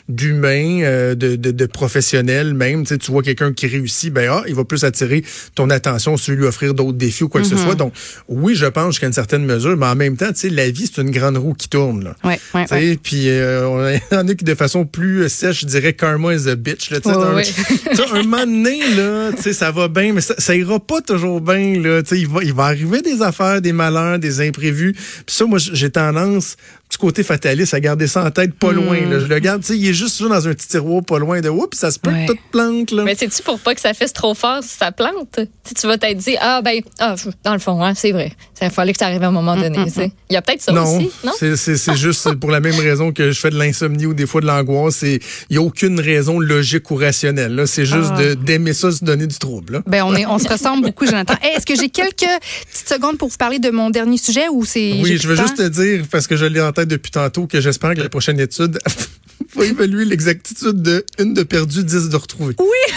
d'humain, 0.10 0.82
euh, 0.84 1.16
de, 1.16 1.36
de, 1.36 1.52
de 1.52 1.66
professionnel 1.66 2.54
même. 2.54 2.84
Tu, 2.84 2.90
sais, 2.90 2.98
tu 2.98 3.12
vois 3.12 3.24
quelqu'un 3.24 3.54
qui 3.54 3.68
réussit, 3.68 4.12
ben 4.14 4.30
ah, 4.32 4.44
il 4.48 4.56
va 4.56 4.64
plus 4.64 4.84
attirer 4.84 5.24
ton 5.56 5.70
attention 5.70 6.18
sur 6.18 6.34
lui 6.36 6.46
offrir 6.46 6.74
d'autres 6.74 6.98
défis 6.98 7.24
ou 7.24 7.30
quoi 7.30 7.42
que 7.42 7.48
ce 7.48 7.56
Mm-hmm. 7.56 7.64
soit. 7.64 7.76
Donc, 7.76 7.94
oui, 8.28 8.54
je 8.56 8.66
pense 8.66 9.00
qu'à 9.00 9.08
une 9.08 9.14
certaine 9.14 9.46
mesure, 9.46 9.78
mais 9.78 9.86
en 9.86 9.96
même 9.96 10.18
temps, 10.18 10.28
tu 10.34 10.40
sais, 10.42 10.50
la 10.50 10.70
vie, 10.70 10.90
c'est 10.94 11.02
une 11.02 11.12
grande 11.12 11.38
roue 11.38 11.54
qui 11.54 11.70
tourne. 11.70 12.04
Là. 12.04 12.16
Ouais, 12.24 12.40
ouais, 12.54 12.64
Tu 12.64 12.68
sais, 12.68 12.76
ouais. 12.76 13.00
Puis 13.02 13.30
euh, 13.30 13.68
on 14.12 14.16
en 14.16 14.28
a 14.28 14.34
qui 14.36 14.44
de 14.44 14.56
façon 14.56 14.86
plus 14.86 15.30
sèche, 15.30 15.62
je 15.62 15.66
dirais 15.66 15.94
karma 15.94 16.34
is 16.36 16.50
a 16.50 16.56
bitch. 16.56 16.90
Là, 16.92 17.00
tu 17.00 17.10
sais, 17.10 17.54
tu 17.96 18.02
un 18.02 18.24
moment 18.24 18.46
donné, 18.46 18.80
là, 18.96 19.32
tu 19.36 19.42
sais, 19.44 19.54
ça 19.54 19.72
va 19.72 19.88
bien, 19.88 20.12
mais 20.14 20.22
ça, 20.22 20.36
ça 20.38 20.56
ira 20.56 20.80
pas 20.80 21.02
toujours 21.02 21.15
bien. 21.18 21.80
Là, 21.82 22.02
il 22.12 22.28
va, 22.28 22.44
il 22.44 22.54
va 22.54 22.64
arriver 22.66 23.02
des 23.02 23.22
affaires, 23.22 23.62
des 23.62 23.74
malheurs, 23.74 24.20
des 24.20 24.42
imprévus. 24.42 24.94
Puis 24.94 25.36
ça, 25.36 25.46
moi, 25.46 25.60
j'ai 25.60 25.90
tendance, 25.90 26.56
du 26.92 26.98
côté 26.98 27.24
fataliste, 27.24 27.74
à 27.74 27.80
garder 27.80 28.08
ça 28.08 28.24
en 28.24 28.32
tête 28.32 28.54
pas 28.54 28.72
loin. 28.72 29.00
Là. 29.10 29.20
Je 29.20 29.26
le 29.26 29.40
garde, 29.40 29.62
tu 29.62 29.68
sais, 29.68 29.78
il 29.78 29.88
est 29.88 29.94
juste 29.94 30.22
dans 30.22 30.48
un 30.48 30.54
petit 30.54 30.68
tiroir 30.68 31.04
pas 31.04 31.18
loin 31.20 31.42
de 31.42 31.50
oups, 31.50 31.78
ça 31.78 31.92
se 31.92 32.00
peut 32.00 32.12
Ouais. 32.12 32.26
que 32.28 32.34
plante. 32.52 32.92
Là. 32.92 33.04
Mais 33.04 33.16
c'est-tu 33.16 33.42
pour 33.44 33.60
pas 33.60 33.74
que 33.76 33.82
ça 33.82 33.94
fasse 33.94 34.14
trop 34.14 34.34
fort 34.36 34.62
si 34.64 34.78
ça 34.78 34.92
plante? 34.92 35.30
Tu 35.36 35.42
sais, 35.64 35.74
tu 35.76 35.88
vas 35.88 35.98
t'être 35.98 36.18
dit, 36.18 36.36
ah, 36.40 36.62
ben, 36.64 36.82
ah, 37.00 37.16
dans 37.44 37.54
le 37.54 37.60
fond, 37.60 37.84
hein, 37.84 37.94
c'est 37.96 38.12
vrai. 38.12 38.32
Il 38.62 38.70
fallait 38.70 38.94
que 38.94 39.00
ça 39.00 39.08
arrive 39.08 39.24
à 39.24 39.28
un 39.28 39.32
moment 39.32 39.56
donné. 39.58 39.84
tu 39.86 39.92
sais. 39.92 40.12
Il 40.30 40.34
y 40.34 40.38
a 40.38 40.42
peut-être 40.42 40.62
ça 40.62 40.72
non, 40.72 40.84
aussi, 40.98 41.12
non? 41.26 41.32
c'est- 41.40 41.96
juste 41.96 42.34
pour 42.36 42.52
la 42.52 42.60
même 42.60 42.76
raison 42.80 43.12
que 43.12 43.32
je 43.32 43.40
fais 43.40 43.50
de 43.50 43.58
l'insomnie 43.58 44.06
ou 44.06 44.14
des 44.14 44.26
fois 44.26 44.42
de 44.42 44.46
l'angoisse. 44.48 45.02
Il 45.02 45.20
n'y 45.52 45.58
a 45.58 45.62
aucune 45.62 46.00
raison 46.00 46.40
logique 46.40 46.90
ou 46.92 46.96
rationnelle. 46.96 47.64
C'est 47.68 47.86
juste 47.86 48.14
Ah. 48.16 48.36
d'aimer 48.36 48.74
ça, 48.74 48.92
se 48.92 49.04
donner 49.04 49.28
du 49.28 49.38
trouble. 49.38 49.74
Là. 49.74 49.82
Ben, 49.88 50.04
on, 50.04 50.16
est, 50.16 50.26
on 50.26 50.40
se 50.40 50.48
ressemble 50.48 50.86
beaucoup, 50.86 51.05
Jonathan. 51.06 51.36
Hey, 51.42 51.56
Est-ce 51.56 51.66
que 51.66 51.76
j'ai 51.76 51.90
quelques 51.90 52.28
petites 52.72 52.90
secondes 52.90 53.18
pour 53.18 53.30
vous 53.30 53.38
parler 53.38 53.60
de 53.60 53.70
mon 53.70 53.90
dernier 53.90 54.18
sujet 54.18 54.48
ou 54.50 54.66
c'est. 54.66 54.94
Oui, 55.02 55.18
je 55.18 55.28
veux 55.28 55.36
juste 55.36 55.58
te 55.58 55.68
dire, 55.68 56.06
parce 56.10 56.28
que 56.28 56.36
je 56.36 56.46
l'ai 56.46 56.62
en 56.62 56.72
tête 56.72 56.88
depuis 56.88 57.12
tantôt, 57.12 57.48
que 57.48 57.62
j'espère 57.62 57.94
que 57.96 58.02
la 58.02 58.10
prochaine 58.10 58.40
étude 58.40 58.80
faut 59.50 59.64
évaluer 59.64 60.06
l'exactitude 60.06 60.82
de 60.82 61.06
une 61.20 61.34
de 61.34 61.44
perdu, 61.44 61.84
dix 61.84 62.10
de 62.10 62.16
retrouvé. 62.16 62.56
Oui. 62.60 62.94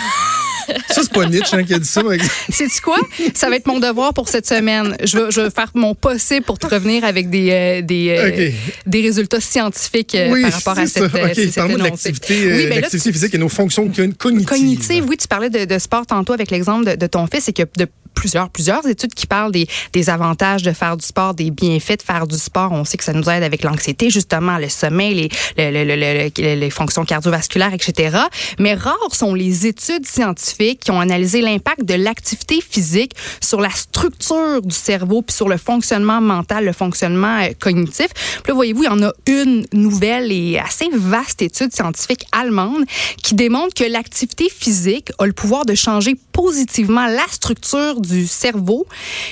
Ça, 0.88 1.02
c'est 1.02 1.12
pas 1.12 1.26
Nietzsche 1.26 1.56
hein, 1.56 1.64
qui 1.64 1.74
a 1.74 1.78
dit 1.78 1.88
ça. 1.88 2.02
C'est 2.50 2.68
quoi? 2.82 2.98
Ça 3.34 3.48
va 3.48 3.56
être 3.56 3.66
mon 3.66 3.78
devoir 3.78 4.14
pour 4.14 4.28
cette 4.28 4.46
semaine. 4.46 4.96
Je 5.04 5.18
vais, 5.18 5.30
je 5.30 5.40
vais 5.40 5.50
faire 5.50 5.70
mon 5.74 5.94
possible 5.94 6.44
pour 6.44 6.58
te 6.58 6.66
revenir 6.66 7.04
avec 7.04 7.30
des, 7.30 7.50
euh, 7.50 7.82
des, 7.82 8.08
euh, 8.16 8.50
des 8.86 9.00
résultats 9.00 9.40
scientifiques 9.40 10.14
euh, 10.14 10.30
Oui, 10.32 10.42
par 10.42 10.52
rapport 10.52 10.78
à 10.78 10.86
cette, 10.86 11.10
ça. 11.10 11.24
OK, 11.24 11.34
cet 11.34 11.54
parle-moi 11.54 11.78
de 11.78 11.86
énoncé. 11.86 12.08
l'activité 12.10 12.50
euh, 12.50 12.56
Oui, 12.56 12.66
ben 12.80 12.84
physique 13.12 13.34
et 13.34 13.38
nos 13.38 13.48
fonctions 13.48 13.86
co- 13.88 14.02
cognitives. 14.18 14.46
cognitive, 14.48 15.04
oui, 15.08 15.16
tu 15.16 15.28
parlais 15.28 15.50
de, 15.50 15.64
de 15.64 15.78
sport 15.78 16.06
tantôt 16.06 16.32
avec 16.32 16.50
l'exemple 16.50 16.90
de, 16.90 16.96
de 16.96 17.06
ton 17.06 17.26
fils 17.26 17.48
et 17.48 17.52
que 17.52 17.62
de 17.76 17.86
plusieurs, 18.18 18.50
plusieurs 18.50 18.86
études 18.86 19.14
qui 19.14 19.26
parlent 19.26 19.52
des, 19.52 19.66
des 19.92 20.10
avantages 20.10 20.62
de 20.64 20.72
faire 20.72 20.96
du 20.96 21.06
sport, 21.06 21.34
des 21.34 21.50
bienfaits 21.50 21.98
de 21.98 22.02
faire 22.02 22.26
du 22.26 22.36
sport. 22.36 22.72
On 22.72 22.84
sait 22.84 22.96
que 22.96 23.04
ça 23.04 23.12
nous 23.12 23.28
aide 23.30 23.42
avec 23.44 23.62
l'anxiété, 23.62 24.10
justement, 24.10 24.58
le 24.58 24.68
sommeil, 24.68 25.14
les, 25.56 25.70
le- 25.70 25.84
le- 25.84 25.96
le- 25.96 26.30
le- 26.36 26.54
les 26.60 26.70
fonctions 26.70 27.04
cardiovasculaires, 27.04 27.72
etc. 27.72 28.18
Mais 28.58 28.74
rares 28.74 28.96
sont 29.14 29.34
les 29.34 29.66
études 29.66 30.06
scientifiques 30.06 30.80
qui 30.80 30.90
ont 30.90 31.00
analysé 31.00 31.40
l'impact 31.40 31.84
de 31.84 31.94
l'activité 31.94 32.60
physique 32.60 33.12
sur 33.40 33.60
la 33.60 33.70
structure 33.70 34.62
du 34.62 34.74
cerveau 34.74 35.22
puis 35.22 35.34
sur 35.36 35.48
le 35.48 35.56
fonctionnement 35.56 36.20
mental, 36.20 36.64
le 36.64 36.72
fonctionnement 36.72 37.40
euh, 37.42 37.50
cognitif. 37.60 38.08
Puis 38.42 38.48
là, 38.48 38.54
voyez-vous, 38.54 38.82
il 38.82 38.86
y 38.86 38.88
en 38.88 39.02
a 39.02 39.12
une 39.26 39.64
nouvelle 39.72 40.32
et 40.32 40.58
assez 40.58 40.88
vaste 40.92 41.40
étude 41.42 41.72
scientifique 41.72 42.24
allemande 42.32 42.84
qui 43.22 43.34
démontre 43.34 43.74
que 43.74 43.84
l'activité 43.84 44.48
physique 44.50 45.10
a 45.18 45.26
le 45.26 45.32
pouvoir 45.32 45.64
de 45.64 45.74
changer 45.74 46.16
positivement 46.32 47.06
la 47.06 47.26
structure 47.30 48.00
du 48.00 48.07
cerveau 48.26 48.86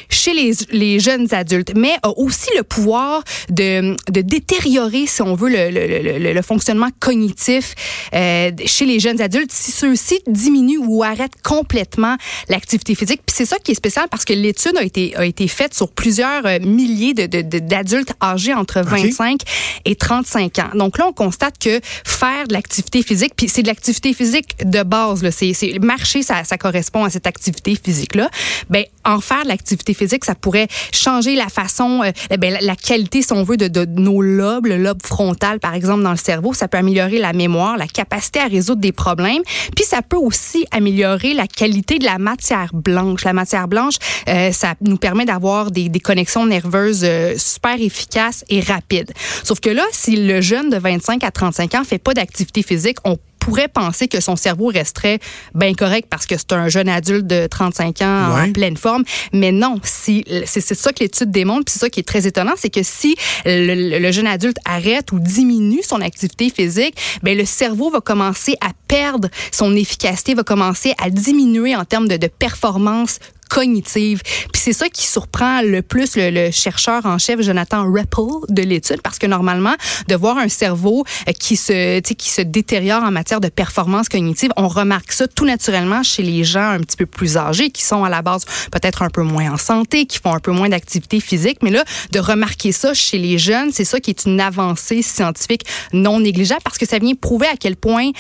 chez 0.09 0.33
les, 0.33 0.53
les 0.71 1.01
jeunes 1.01 1.33
adultes, 1.35 1.73
mais 1.77 1.97
a 2.03 2.11
aussi 2.17 2.49
le 2.57 2.63
pouvoir 2.63 3.23
de, 3.51 3.97
de 4.11 4.21
détériorer, 4.21 5.07
si 5.07 5.23
on 5.23 5.35
veut, 5.35 5.49
le, 5.49 5.71
le, 5.71 6.19
le, 6.19 6.33
le 6.33 6.43
fonctionnement 6.43 6.89
cognitif 7.01 7.75
euh, 8.15 8.51
chez 8.67 8.87
les 8.87 9.01
jeunes 9.01 9.21
adultes 9.21 9.53
si 9.53 9.71
ceux-ci 9.71 10.21
diminuent 10.27 10.79
ou 10.87 11.03
arrêtent 11.03 11.41
complètement 11.43 12.17
l'activité 12.49 12.95
physique. 12.95 13.21
Puis 13.27 13.35
c'est 13.37 13.47
ça 13.47 13.59
qui 13.59 13.73
est 13.73 13.77
spécial 13.77 14.07
parce 14.11 14.25
que 14.25 14.33
l'étude 14.33 14.77
a 14.77 14.83
été, 14.83 15.17
a 15.17 15.25
été 15.25 15.49
faite 15.49 15.75
sur 15.75 15.91
plusieurs 15.91 16.47
euh, 16.47 16.59
milliers 16.61 17.15
de, 17.15 17.27
de, 17.27 17.59
d'adultes 17.59 18.13
âgés 18.23 18.55
entre 18.55 18.81
25 18.81 19.41
et 19.85 19.97
35 19.97 20.59
ans. 20.59 20.71
Donc 20.75 20.99
là, 20.99 21.07
on 21.09 21.13
constate 21.13 21.59
que 21.59 21.81
faire 22.05 22.47
de 22.49 22.53
l'activité 22.53 23.03
physique, 23.03 23.33
puis 23.37 23.49
c'est 23.49 23.63
de 23.63 23.69
l'activité 23.69 24.13
physique 24.13 24.57
de 24.65 24.83
base, 24.83 25.23
là, 25.23 25.31
c'est 25.31 25.55
marcher, 25.81 26.23
ça, 26.23 26.45
ça 26.45 26.59
correspond 26.59 27.05
à 27.05 27.11
cette 27.11 27.27
activité 27.27 27.77
physique-là. 27.83 28.31
Ben, 28.71 28.85
en 29.05 29.21
faire 29.21 29.45
de 29.45 29.49
l'activité 29.49 29.95
physique, 29.95 30.25
ça 30.25 30.35
pourrait 30.35 30.69
changer 30.93 31.35
la 31.35 31.49
façon, 31.49 32.03
euh, 32.03 32.37
ben, 32.37 32.53
la, 32.53 32.61
la 32.61 32.77
qualité, 32.77 33.23
si 33.23 33.33
on 33.33 33.43
veut, 33.43 33.57
de, 33.57 33.69
de 33.69 33.85
nos 33.85 34.23
lobes, 34.23 34.67
le 34.67 34.79
lobe 34.79 35.03
frontal, 35.05 35.61
par 35.61 35.75
exemple, 35.75 36.03
dans 36.03 36.11
le 36.11 36.17
cerveau. 36.17 36.53
Ça 36.53 36.69
peut 36.69 36.79
améliorer 36.79 37.19
la 37.19 37.33
mémoire, 37.33 37.77
la 37.77 37.87
capacité 37.87 38.41
à 38.41 38.47
résoudre 38.47 38.81
des 38.81 38.93
problèmes. 38.93 39.43
Puis 39.75 39.85
ça 39.85 40.03
peut 40.03 40.17
aussi 40.17 40.67
améliorer 40.71 41.35
la 41.35 41.47
qualité 41.47 41.99
de 41.99 42.05
la 42.05 42.19
matière 42.19 42.71
blanche. 42.73 43.25
La 43.25 43.33
matière 43.33 43.69
blanche, 43.69 43.95
euh, 44.29 44.53
ça 44.53 44.75
nous 44.81 44.97
permet 44.97 45.25
d'avoir 45.25 45.71
des, 45.71 45.89
des 45.89 46.01
connexions 46.01 46.47
nerveuses 46.47 47.05
euh, 47.05 47.35
super 47.37 47.81
efficaces 47.81 48.45
et 48.49 48.61
rapides. 48.61 49.13
Sauf 49.45 49.61
que 49.61 49.71
là, 49.71 49.85
si 49.93 50.17
le 50.17 50.41
jeune 50.41 50.71
de 50.71 50.77
25 50.77 51.23
à 51.25 51.31
35 51.31 51.75
ans 51.75 51.85
fait 51.85 51.99
pas 51.99 52.15
d'activité 52.15 52.63
physique, 52.63 52.99
on 53.05 53.19
pourrait 53.47 53.69
penser 53.69 54.09
que 54.09 54.19
son 54.21 54.35
cerveau 54.35 54.67
resterait 54.75 55.21
bien 55.55 55.73
correct 55.75 56.09
parce 56.11 56.27
que 56.27 56.37
c'est 56.37 56.53
un 56.53 56.69
jeune 56.69 56.89
adulte 56.89 57.29
de 57.29 57.47
35 57.47 58.03
ans 58.03 58.35
Ouais. 58.35 58.49
en 58.49 58.53
pleine 58.53 58.77
forme. 58.77 59.05
Mais 59.33 59.53
non, 59.53 59.79
si 59.85 60.25
c'est 60.47 60.61
c'est 60.61 60.75
ça 60.75 60.93
que 60.93 60.99
l'étude 61.05 61.31
démontre, 61.31 61.67
puis 61.67 61.73
c'est 61.75 61.79
ça 61.79 61.89
qui 61.91 62.01
est 62.01 62.09
très 62.09 62.27
étonnant, 62.27 62.55
c'est 62.57 62.71
que 62.71 62.83
si 62.83 63.15
le, 63.45 63.75
le- 63.91 63.99
le 64.01 64.13
jeune 64.13 64.27
adulte 64.27 64.57
arrête 64.65 65.13
ou 65.13 65.21
diminue 65.21 65.83
son 65.85 66.01
activité 66.01 66.51
physique, 66.51 66.97
ben 67.23 67.39
le 67.39 67.45
cerveau 67.45 67.89
va 67.91 68.01
commencer 68.01 68.57
à 68.61 68.71
perdre 68.89 69.29
son 69.53 69.77
efficacité, 69.77 70.35
va 70.35 70.43
commencer 70.43 70.93
à 71.01 71.09
diminuer 71.11 71.77
en 71.77 71.85
termes 71.85 72.09
de, 72.09 72.17
de 72.17 72.27
performance 72.27 73.21
cognitive. 73.49 74.23
Puis 74.53 74.63
c'est 74.63 74.73
ça 74.73 74.89
qui 74.89 75.07
surprend 75.07 75.63
le 75.63 75.83
plus 75.83 76.17
le, 76.17 76.31
le 76.31 76.51
chercheur 76.51 77.05
en 77.07 77.19
chef 77.19 77.41
Jonathan 77.41 77.85
Rappel 77.85 78.25
de 78.49 78.63
l'étude 78.63 79.01
parce 79.03 79.19
que 79.19 79.27
normalement 79.27 79.75
de 80.09 80.15
voir 80.15 80.39
un 80.39 80.49
cerveau 80.49 81.05
euh, 81.29 81.33
qui 81.33 81.57
se 81.57 82.01
qui 82.01 82.31
se 82.31 82.41
détériore 82.43 83.03
en 83.03 83.11
matière 83.11 83.41
de 83.41 83.49
performance 83.49 84.09
cognitive, 84.09 84.51
on 84.57 84.69
remarque 84.69 85.13
ça 85.13 85.27
tout 85.29 85.45
naturellement 85.45 86.03
chez 86.03 86.23
les 86.23 86.45
gens 86.45 86.71
un 86.71 86.81
petit 86.81 86.97
peu 86.97 87.07
plus 87.07 87.37
âgés 87.37 87.71
qui 87.71 87.83
sont 87.83 88.05
à 88.05 88.09
la 88.09 88.23
base 88.23 88.45
peut-être 88.71 89.03
un 89.03 89.11
peu 89.11 89.23
moins 89.23 89.53
en 89.53 89.57
santé, 89.57 90.07
qui 90.07 90.19
font 90.19 90.35
un 90.35 90.41
peu 90.41 90.53
moins 90.53 90.69
d'activité 90.69 91.21
physique, 91.21 91.59
mais 91.63 91.71
là 91.71 91.85
de 92.13 92.19
remarquer 92.21 92.73
ça 92.73 92.95
chez 92.95 93.19
les 93.19 93.39
jeunes, 93.39 93.71
c'est 93.73 93.85
ça 93.85 94.01
qui 94.01 94.11
est 94.11 94.25
une 94.25 94.41
avancée 94.41 95.03
scientifique 95.03 95.63
non 95.93 96.21
négligeable 96.21 96.63
parce 96.65 96.79
que 96.79 96.87
ça 96.87 96.99
vient 96.99 97.15
prouver 97.15 97.47
à 97.47 97.57
quel 97.59 97.77
point 97.77 98.11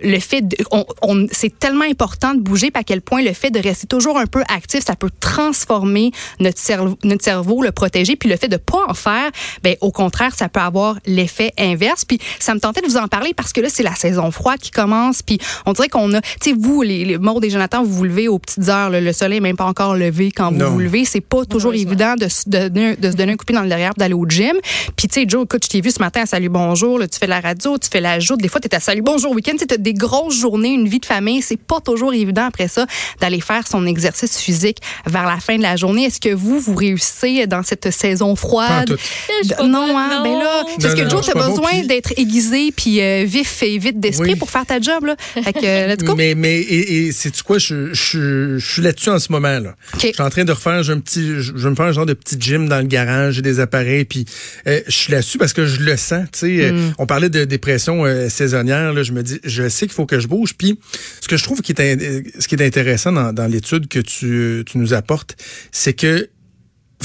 le 0.00 0.18
fait 0.18 0.42
de, 0.42 0.56
on, 0.70 0.84
on- 1.02 1.26
c'est 1.32 1.58
tellement 1.58 1.84
important 1.84 2.34
de 2.34 2.40
bouger, 2.40 2.70
puis 2.70 2.80
à 2.80 2.84
quel 2.84 3.00
point 3.00 3.22
le 3.22 3.32
fait 3.32 3.50
de 3.50 3.58
rester 3.60 3.86
toujours 3.86 4.18
un 4.18 4.26
peu 4.26 4.42
actif, 4.48 4.67
ça 4.68 4.94
peut 4.96 5.10
transformer 5.20 6.10
notre 6.40 6.58
cerveau, 6.58 6.98
notre 7.04 7.24
cerveau, 7.24 7.62
le 7.62 7.72
protéger, 7.72 8.16
puis 8.16 8.28
le 8.28 8.36
fait 8.36 8.48
de 8.48 8.56
pas 8.56 8.84
en 8.88 8.94
faire, 8.94 9.30
ben 9.62 9.76
au 9.80 9.90
contraire, 9.90 10.34
ça 10.36 10.48
peut 10.48 10.60
avoir 10.60 10.96
l'effet 11.06 11.52
inverse. 11.58 12.04
Puis 12.04 12.18
ça 12.38 12.54
me 12.54 12.60
tentait 12.60 12.80
de 12.82 12.86
vous 12.86 12.96
en 12.96 13.08
parler 13.08 13.32
parce 13.34 13.52
que 13.52 13.60
là 13.60 13.68
c'est 13.70 13.82
la 13.82 13.94
saison 13.94 14.30
froide 14.30 14.58
qui 14.60 14.70
commence, 14.70 15.22
puis 15.22 15.38
on 15.66 15.72
dirait 15.72 15.88
qu'on 15.88 16.12
a, 16.14 16.20
tu 16.20 16.28
sais 16.50 16.52
vous 16.58 16.82
les, 16.82 17.04
les 17.04 17.18
Maud 17.18 17.44
et 17.44 17.50
Jonathan, 17.50 17.82
vous 17.82 17.92
vous 17.94 18.04
levez 18.04 18.28
aux 18.28 18.38
petites 18.38 18.68
heures, 18.68 18.90
là, 18.90 19.00
le 19.00 19.12
soleil 19.12 19.38
est 19.38 19.40
même 19.40 19.56
pas 19.56 19.64
encore 19.66 19.94
levé 19.96 20.30
quand 20.30 20.50
vous 20.52 20.58
Non. 20.58 20.70
vous 20.70 20.78
levez, 20.80 21.04
c'est 21.04 21.20
pas 21.20 21.44
toujours 21.44 21.74
évident 21.74 22.14
de, 22.16 22.28
se- 22.28 22.48
de, 22.48 22.68
donner- 22.68 22.96
de 22.96 23.10
se 23.10 23.16
donner 23.16 23.32
un 23.32 23.36
coup 23.36 23.44
de 23.44 23.48
pied 23.52 23.56
dans 23.56 23.62
le 23.62 23.68
derrière, 23.68 23.94
d'aller 23.96 24.14
au 24.14 24.26
gym. 24.28 24.54
Puis 24.96 25.08
tu 25.08 25.20
sais 25.20 25.26
Joe, 25.28 25.44
écoute, 25.44 25.64
je 25.64 25.68
t'ai 25.70 25.80
vu 25.80 25.90
ce 25.90 26.00
matin 26.00 26.22
à 26.22 26.26
Salut 26.26 26.48
Bonjour, 26.48 26.98
là, 26.98 27.08
tu 27.08 27.18
fais 27.18 27.26
la 27.26 27.40
radio, 27.40 27.78
tu 27.78 27.88
fais 27.90 28.00
la 28.00 28.20
joute, 28.20 28.40
des 28.40 28.48
fois 28.48 28.60
tu 28.60 28.68
es 28.68 28.74
à 28.74 28.80
Salut 28.80 29.02
Bonjour 29.02 29.32
week-end, 29.32 29.52
tu 29.58 29.72
as 29.72 29.76
des 29.78 29.94
grosses 29.94 30.36
journées, 30.38 30.70
une 30.74 30.88
vie 30.88 30.98
de 31.00 31.06
famille, 31.06 31.42
c'est 31.42 31.56
pas 31.60 31.80
toujours 31.80 32.12
évident 32.12 32.44
après 32.46 32.68
ça 32.68 32.86
d'aller 33.20 33.40
faire 33.40 33.66
son 33.66 33.86
exercice 33.86 34.38
physique 34.38 34.57
vers 35.06 35.26
la 35.26 35.38
fin 35.40 35.56
de 35.56 35.62
la 35.62 35.76
journée. 35.76 36.04
Est-ce 36.04 36.20
que 36.20 36.34
vous 36.34 36.58
vous 36.60 36.74
réussissez 36.74 37.46
dans 37.46 37.62
cette 37.62 37.90
saison 37.90 38.36
froide? 38.36 38.96
suis 39.42 39.54
pas 39.54 39.62
non, 39.64 39.86
bonne, 39.88 39.96
hein, 39.96 40.08
non. 40.18 40.22
ben 40.22 40.38
là, 40.38 40.64
parce 40.80 40.94
Non, 40.94 40.98
que 41.00 41.04
non, 41.04 41.10
Joe, 41.10 41.26
t'as 41.26 41.48
besoin 41.48 41.70
puis- 41.70 41.86
d'être 41.86 42.12
aiguisé 42.16 42.72
puis 42.72 43.00
euh, 43.00 43.24
vif 43.26 43.62
et 43.62 43.78
vite 43.78 44.00
d'esprit 44.00 44.32
Oui. 44.32 44.36
pour 44.36 44.50
faire 44.50 44.66
ta 44.66 44.80
job 44.80 45.04
là. 45.04 45.16
Fait 45.18 45.52
que 45.52 45.64
euh, 45.64 45.86
let's 45.94 46.04
go. 46.04 46.14
Mais, 46.16 46.34
mais 46.34 46.58
et, 46.60 47.06
et 47.08 47.12
c'est 47.12 47.40
quoi, 47.42 47.58
je, 47.58 47.92
je, 47.92 48.58
je 48.58 48.66
suis 48.72 48.82
là-dessus 48.82 49.10
en 49.10 49.18
ce 49.18 49.30
moment. 49.32 49.58
là. 49.60 49.74
Je 49.94 49.98
suis 50.08 50.20
en 50.22 50.30
train 50.30 50.44
de 50.44 50.52
refaire, 50.52 50.82
j'ai 50.82 50.92
un 50.92 51.00
petit, 51.00 51.26
je 51.40 51.52
je 51.58 51.64
vais 51.64 51.70
me 51.70 51.74
faire 51.76 51.86
un 51.86 51.92
genre 51.92 52.06
de 52.06 52.14
petit 52.14 52.36
gym 52.38 52.68
dans 52.68 52.78
le 52.78 52.84
garage, 52.86 53.34
j'ai 53.34 53.42
des 53.42 53.58
appareils, 53.60 54.04
puis 54.04 54.24
euh, 54.66 54.80
je 54.86 54.92
suis 54.92 55.12
là-dessus 55.12 55.38
parce 55.38 55.52
que 55.52 55.66
je 55.66 55.80
le 55.80 55.96
sens. 55.96 56.24
Tu 56.32 56.38
sais, 56.40 56.64
euh, 56.64 56.72
Mm. 56.72 56.92
on 56.98 57.06
parlait 57.06 57.28
de 57.30 57.44
dépression 57.44 58.04
euh, 58.04 58.28
saisonnière. 58.28 58.92
Là, 58.92 59.02
je 59.02 59.12
me 59.12 59.22
dis, 59.22 59.40
je 59.44 59.68
sais 59.68 59.86
qu'il 59.86 59.94
faut 59.94 60.06
que 60.06 60.20
je 60.20 60.28
bouge. 60.28 60.54
Puis, 60.56 60.78
ce 61.20 61.26
que 61.28 61.36
je 61.36 61.42
trouve 61.44 61.60
qui 61.62 61.72
est, 61.72 61.80
in- 61.80 62.22
ce 62.38 62.46
qui 62.46 62.54
est 62.54 62.64
intéressant 62.64 63.10
dans, 63.12 63.32
dans 63.32 63.46
l'étude 63.46 63.88
que 63.88 63.98
tu, 63.98 64.26
tu 64.66 64.78
nous 64.78 64.94
apportes, 64.94 65.36
c'est 65.72 65.94
que 65.94 66.30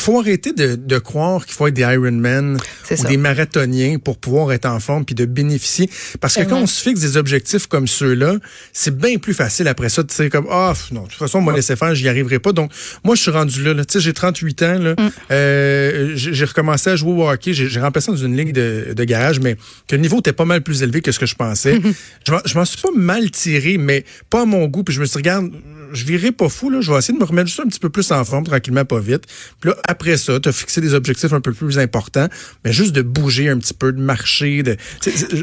faut 0.02 0.20
arrêter 0.20 0.54
de, 0.54 0.76
de 0.76 0.98
croire 0.98 1.46
qu'il 1.46 1.54
faut 1.56 1.68
être 1.68 1.74
des 1.76 1.84
Ironman 1.84 2.56
ou 2.58 2.96
ça. 2.96 3.08
des 3.08 3.18
marathoniens 3.18 3.98
pour 4.00 4.18
pouvoir 4.18 4.52
être 4.52 4.66
en 4.66 4.80
forme 4.80 5.06
puis 5.06 5.16
de 5.16 5.26
bénéficier. 5.26 5.90
Parce 6.20 6.36
que 6.36 6.42
quand 6.44 6.58
on 6.58 6.68
se 6.68 6.82
fixe 6.82 7.00
des 7.02 7.16
objectifs 7.18 7.68
comme 7.68 7.88
ceux-là, 7.88 8.38
c'est 8.74 8.98
bien 8.98 9.18
plus 9.18 9.34
facile 9.34 9.68
après 9.68 9.90
ça 9.90 10.02
de 10.04 10.08
dire 10.08 10.30
comme 10.30 10.48
ah 10.50 10.74
pff, 10.74 10.92
non 10.92 11.04
de 11.04 11.08
toute 11.10 11.20
façon 11.20 11.42
moi 11.42 11.54
laisser 11.54 11.76
faire 11.76 11.94
j'y 11.96 12.10
arriverai 12.10 12.40
pas. 12.40 12.52
Donc 12.54 12.72
moi 13.04 13.16
je 13.16 13.22
suis 13.22 13.32
rendu 13.32 13.64
là. 13.64 13.74
là. 13.74 13.86
Tu 13.86 13.94
sais 13.94 14.00
j'ai 14.00 14.14
38 14.14 14.64
ans 14.64 14.80
là. 14.80 14.96
Euh, 15.32 16.12
j'ai 16.16 16.46
recommencé 16.46 16.90
à 16.90 16.96
jouer 16.96 17.12
au 17.12 17.30
hockey. 17.30 17.54
J'ai 17.54 17.80
remplacé 17.80 18.12
dans 18.12 18.18
une 18.18 18.36
ligue 18.36 18.54
de, 18.54 18.94
de 18.96 19.04
garage, 19.04 19.40
mais 19.40 19.56
que 19.88 19.96
le 19.96 20.02
niveau 20.02 20.20
était 20.20 20.34
pas 20.34 20.46
mal 20.46 20.62
plus 20.62 20.84
élevé 20.84 21.02
que 21.02 21.12
ce 21.12 21.20
que 21.20 21.26
je 21.26 21.36
pensais. 21.36 21.80
je 22.26 22.56
m'en- 22.58 22.66
suis 22.66 22.82
pas 22.82 22.90
mal 22.96 23.30
tiré, 23.32 23.78
mais 23.78 24.06
pas 24.30 24.42
à 24.42 24.46
mon 24.46 24.66
goût. 24.68 24.84
Puis 24.84 24.96
je 24.96 25.02
me 25.02 25.06
suis 25.06 25.14
dit, 25.14 25.18
regarde, 25.30 25.52
je 25.92 26.06
virai 26.06 26.32
pas 26.32 26.50
fou 26.50 26.70
là. 26.70 26.82
Je 26.82 26.92
vais 26.92 26.98
essayer 26.98 27.14
de 27.14 27.20
me 27.20 27.26
remettre 27.28 27.48
juste 27.48 27.60
un 27.60 27.68
petit 27.68 27.80
peu 27.80 27.90
plus 27.90 28.12
en 28.12 28.24
forme 28.26 28.46
tranquillement, 28.46 28.86
pas 28.86 29.00
vite. 29.00 29.24
Puis 29.60 29.70
là 29.70 29.76
après 29.88 30.18
ça, 30.18 30.40
tu 30.40 30.50
as 30.50 30.52
fixé 30.52 30.82
des 30.82 30.94
objectifs 30.94 31.34
un 31.34 31.42
peu 31.42 31.54
plus 31.54 31.80
importants, 31.80 32.28
mais 32.64 32.72
juste 32.72 32.94
de 32.94 33.02
bouger 33.02 33.50
un 33.50 33.58
petit 33.58 33.74
peu, 33.74 33.92
de 33.92 34.02
marcher, 34.02 34.64
de 34.64 34.78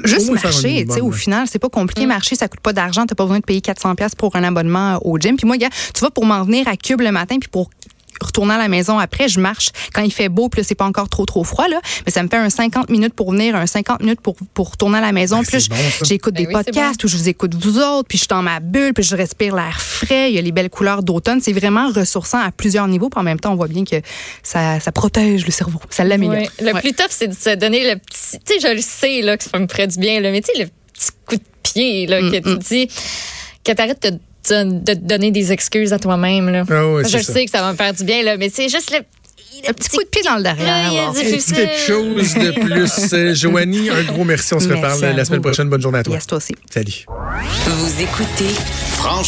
Juste 0.04 0.30
marcher, 0.30 0.86
tu 0.86 0.94
sais, 0.94 1.00
au 1.00 1.12
final, 1.12 1.46
c'est 1.50 1.58
pas 1.58 1.68
compliqué. 1.68 2.06
Marcher, 2.06 2.36
ça 2.36 2.48
coûte 2.48 2.60
pas 2.60 2.72
d'argent. 2.72 3.06
T'as 3.06 3.14
pas 3.14 3.24
besoin 3.24 3.40
de 3.40 3.44
payer 3.44 3.60
400 3.60 3.94
pièces 3.94 4.14
pour 4.14 4.36
un 4.36 4.42
abonnement 4.42 4.98
au 5.04 5.18
gym. 5.18 5.36
Puis 5.36 5.46
moi, 5.46 5.56
gars, 5.56 5.68
tu 5.94 6.00
vois, 6.00 6.10
pour 6.10 6.24
m'en 6.24 6.42
venir 6.44 6.66
à 6.68 6.76
Cube 6.76 7.00
le 7.00 7.12
matin, 7.12 7.38
puis 7.38 7.48
pour 7.48 7.70
retourner 8.26 8.54
à 8.54 8.58
la 8.58 8.68
maison 8.68 8.98
après, 8.98 9.28
je 9.28 9.40
marche 9.40 9.68
quand 9.94 10.02
il 10.02 10.12
fait 10.12 10.28
beau, 10.28 10.48
puis 10.48 10.60
là, 10.60 10.64
c'est 10.68 10.74
pas 10.74 10.84
encore 10.86 11.08
trop 11.08 11.26
trop 11.26 11.44
froid 11.44 11.68
là, 11.68 11.80
mais 12.06 12.12
ça 12.12 12.22
me 12.22 12.28
fait 12.28 12.36
un 12.36 12.50
50 12.50 12.90
minutes 12.90 13.14
pour 13.14 13.32
venir, 13.32 13.56
un 13.56 13.66
50 13.66 14.00
minutes 14.00 14.20
pour 14.20 14.36
pour 14.54 14.70
retourner 14.70 14.98
à 14.98 15.00
la 15.00 15.12
maison. 15.12 15.38
Ben, 15.40 15.46
puis 15.46 15.66
bon, 15.70 15.76
j'écoute 16.04 16.34
Ben 16.34 16.42
des 16.44 16.46
oui, 16.48 16.54
c'est 16.64 16.72
podcasts 16.72 17.04
où 17.04 17.08
je 17.08 17.16
vous 17.16 17.28
écoute 17.28 17.54
vous 17.54 17.78
autres, 17.78 18.08
puis 18.08 18.18
je 18.18 18.22
suis 18.22 18.28
dans 18.28 18.42
ma 18.42 18.60
bulle, 18.60 18.92
puis 18.94 19.04
je 19.04 19.16
respire 19.16 19.54
l'air 19.54 19.80
frais, 19.80 20.30
il 20.30 20.34
y 20.34 20.38
a 20.38 20.42
les 20.42 20.52
belles 20.52 20.70
couleurs 20.70 21.02
d'automne, 21.02 21.40
c'est 21.40 21.52
vraiment 21.52 21.88
ressourçant 21.90 22.38
à 22.40 22.50
plusieurs 22.50 22.88
niveaux, 22.88 23.08
puis 23.08 23.20
en 23.20 23.24
même 23.24 23.40
temps, 23.40 23.52
on 23.52 23.56
voit 23.56 23.68
bien 23.68 23.84
que 23.84 23.96
ça 24.42 24.80
ça 24.80 24.92
protège 24.92 25.44
le 25.46 25.52
cerveau, 25.52 25.80
ça 25.90 26.04
l'améliore. 26.04 26.48
Le 26.60 26.72
Ouais. 26.72 26.80
plus 26.80 26.92
tough, 26.92 27.06
c'est 27.10 27.28
de 27.28 27.34
se 27.34 27.54
donner 27.56 27.90
le 27.92 27.98
petit. 27.98 28.38
Tu 28.44 28.54
sais, 28.54 28.60
je 28.60 28.74
le 28.74 28.80
sais 28.82 29.22
là, 29.22 29.36
que 29.36 29.44
ça 29.44 29.58
me 29.58 29.66
ferait 29.66 29.86
du 29.86 29.98
bien, 29.98 30.20
là, 30.20 30.30
mais 30.30 30.40
tu 30.42 30.52
sais, 30.54 30.62
le 30.62 30.68
petit 30.92 31.10
coup 31.26 31.36
de 31.36 31.42
pied 31.62 32.06
là, 32.06 32.20
Mm, 32.22 32.30
que 32.32 32.36
tu 32.38 32.58
dis, 32.58 32.86
que 33.64 33.72
tu 33.72 33.82
arrêtes 33.82 34.02
de, 34.02 34.18
de, 34.48 34.78
de 34.80 34.94
te 34.94 34.98
donner 35.00 35.30
des 35.30 35.52
excuses 35.52 35.92
à 35.92 35.98
toi-même. 35.98 36.48
Là. 36.48 36.64
Ah 36.70 37.02
je 37.04 37.18
ça. 37.18 37.32
sais 37.32 37.44
que 37.44 37.50
ça 37.50 37.60
va 37.62 37.72
me 37.72 37.76
faire 37.76 37.92
du 37.92 38.04
bien, 38.04 38.22
là, 38.22 38.36
mais 38.36 38.50
c'est 38.52 38.68
juste 38.68 38.90
le. 38.92 38.98
Un 39.68 39.72
petit 39.74 39.90
coup 39.90 40.02
de 40.02 40.08
pied 40.08 40.22
dans 40.24 40.36
le 40.36 40.42
derrière. 40.42 40.90
il 40.92 40.98
a 40.98 41.02
là. 41.06 41.10
dit- 41.12 41.18
Un 41.18 41.36
petit 41.36 41.52
quelque 41.52 41.78
chose 41.86 42.34
de 42.34 42.50
plus. 42.60 43.12
Euh, 43.12 43.34
Joanie, 43.34 43.90
un 43.90 44.02
gros 44.04 44.24
merci. 44.24 44.54
On 44.54 44.60
se 44.60 44.68
Merci 44.68 44.82
reparle 44.82 45.16
la 45.16 45.24
semaine 45.24 45.42
prochaine. 45.42 45.68
Bonne 45.68 45.82
journée 45.82 45.98
à 45.98 46.02
toi. 46.02 46.14
Yes, 46.14 46.26
toi 46.26 46.38
aussi. 46.38 46.54
Salut. 46.72 47.04
Vous 47.66 48.00
écoutez 48.00 48.54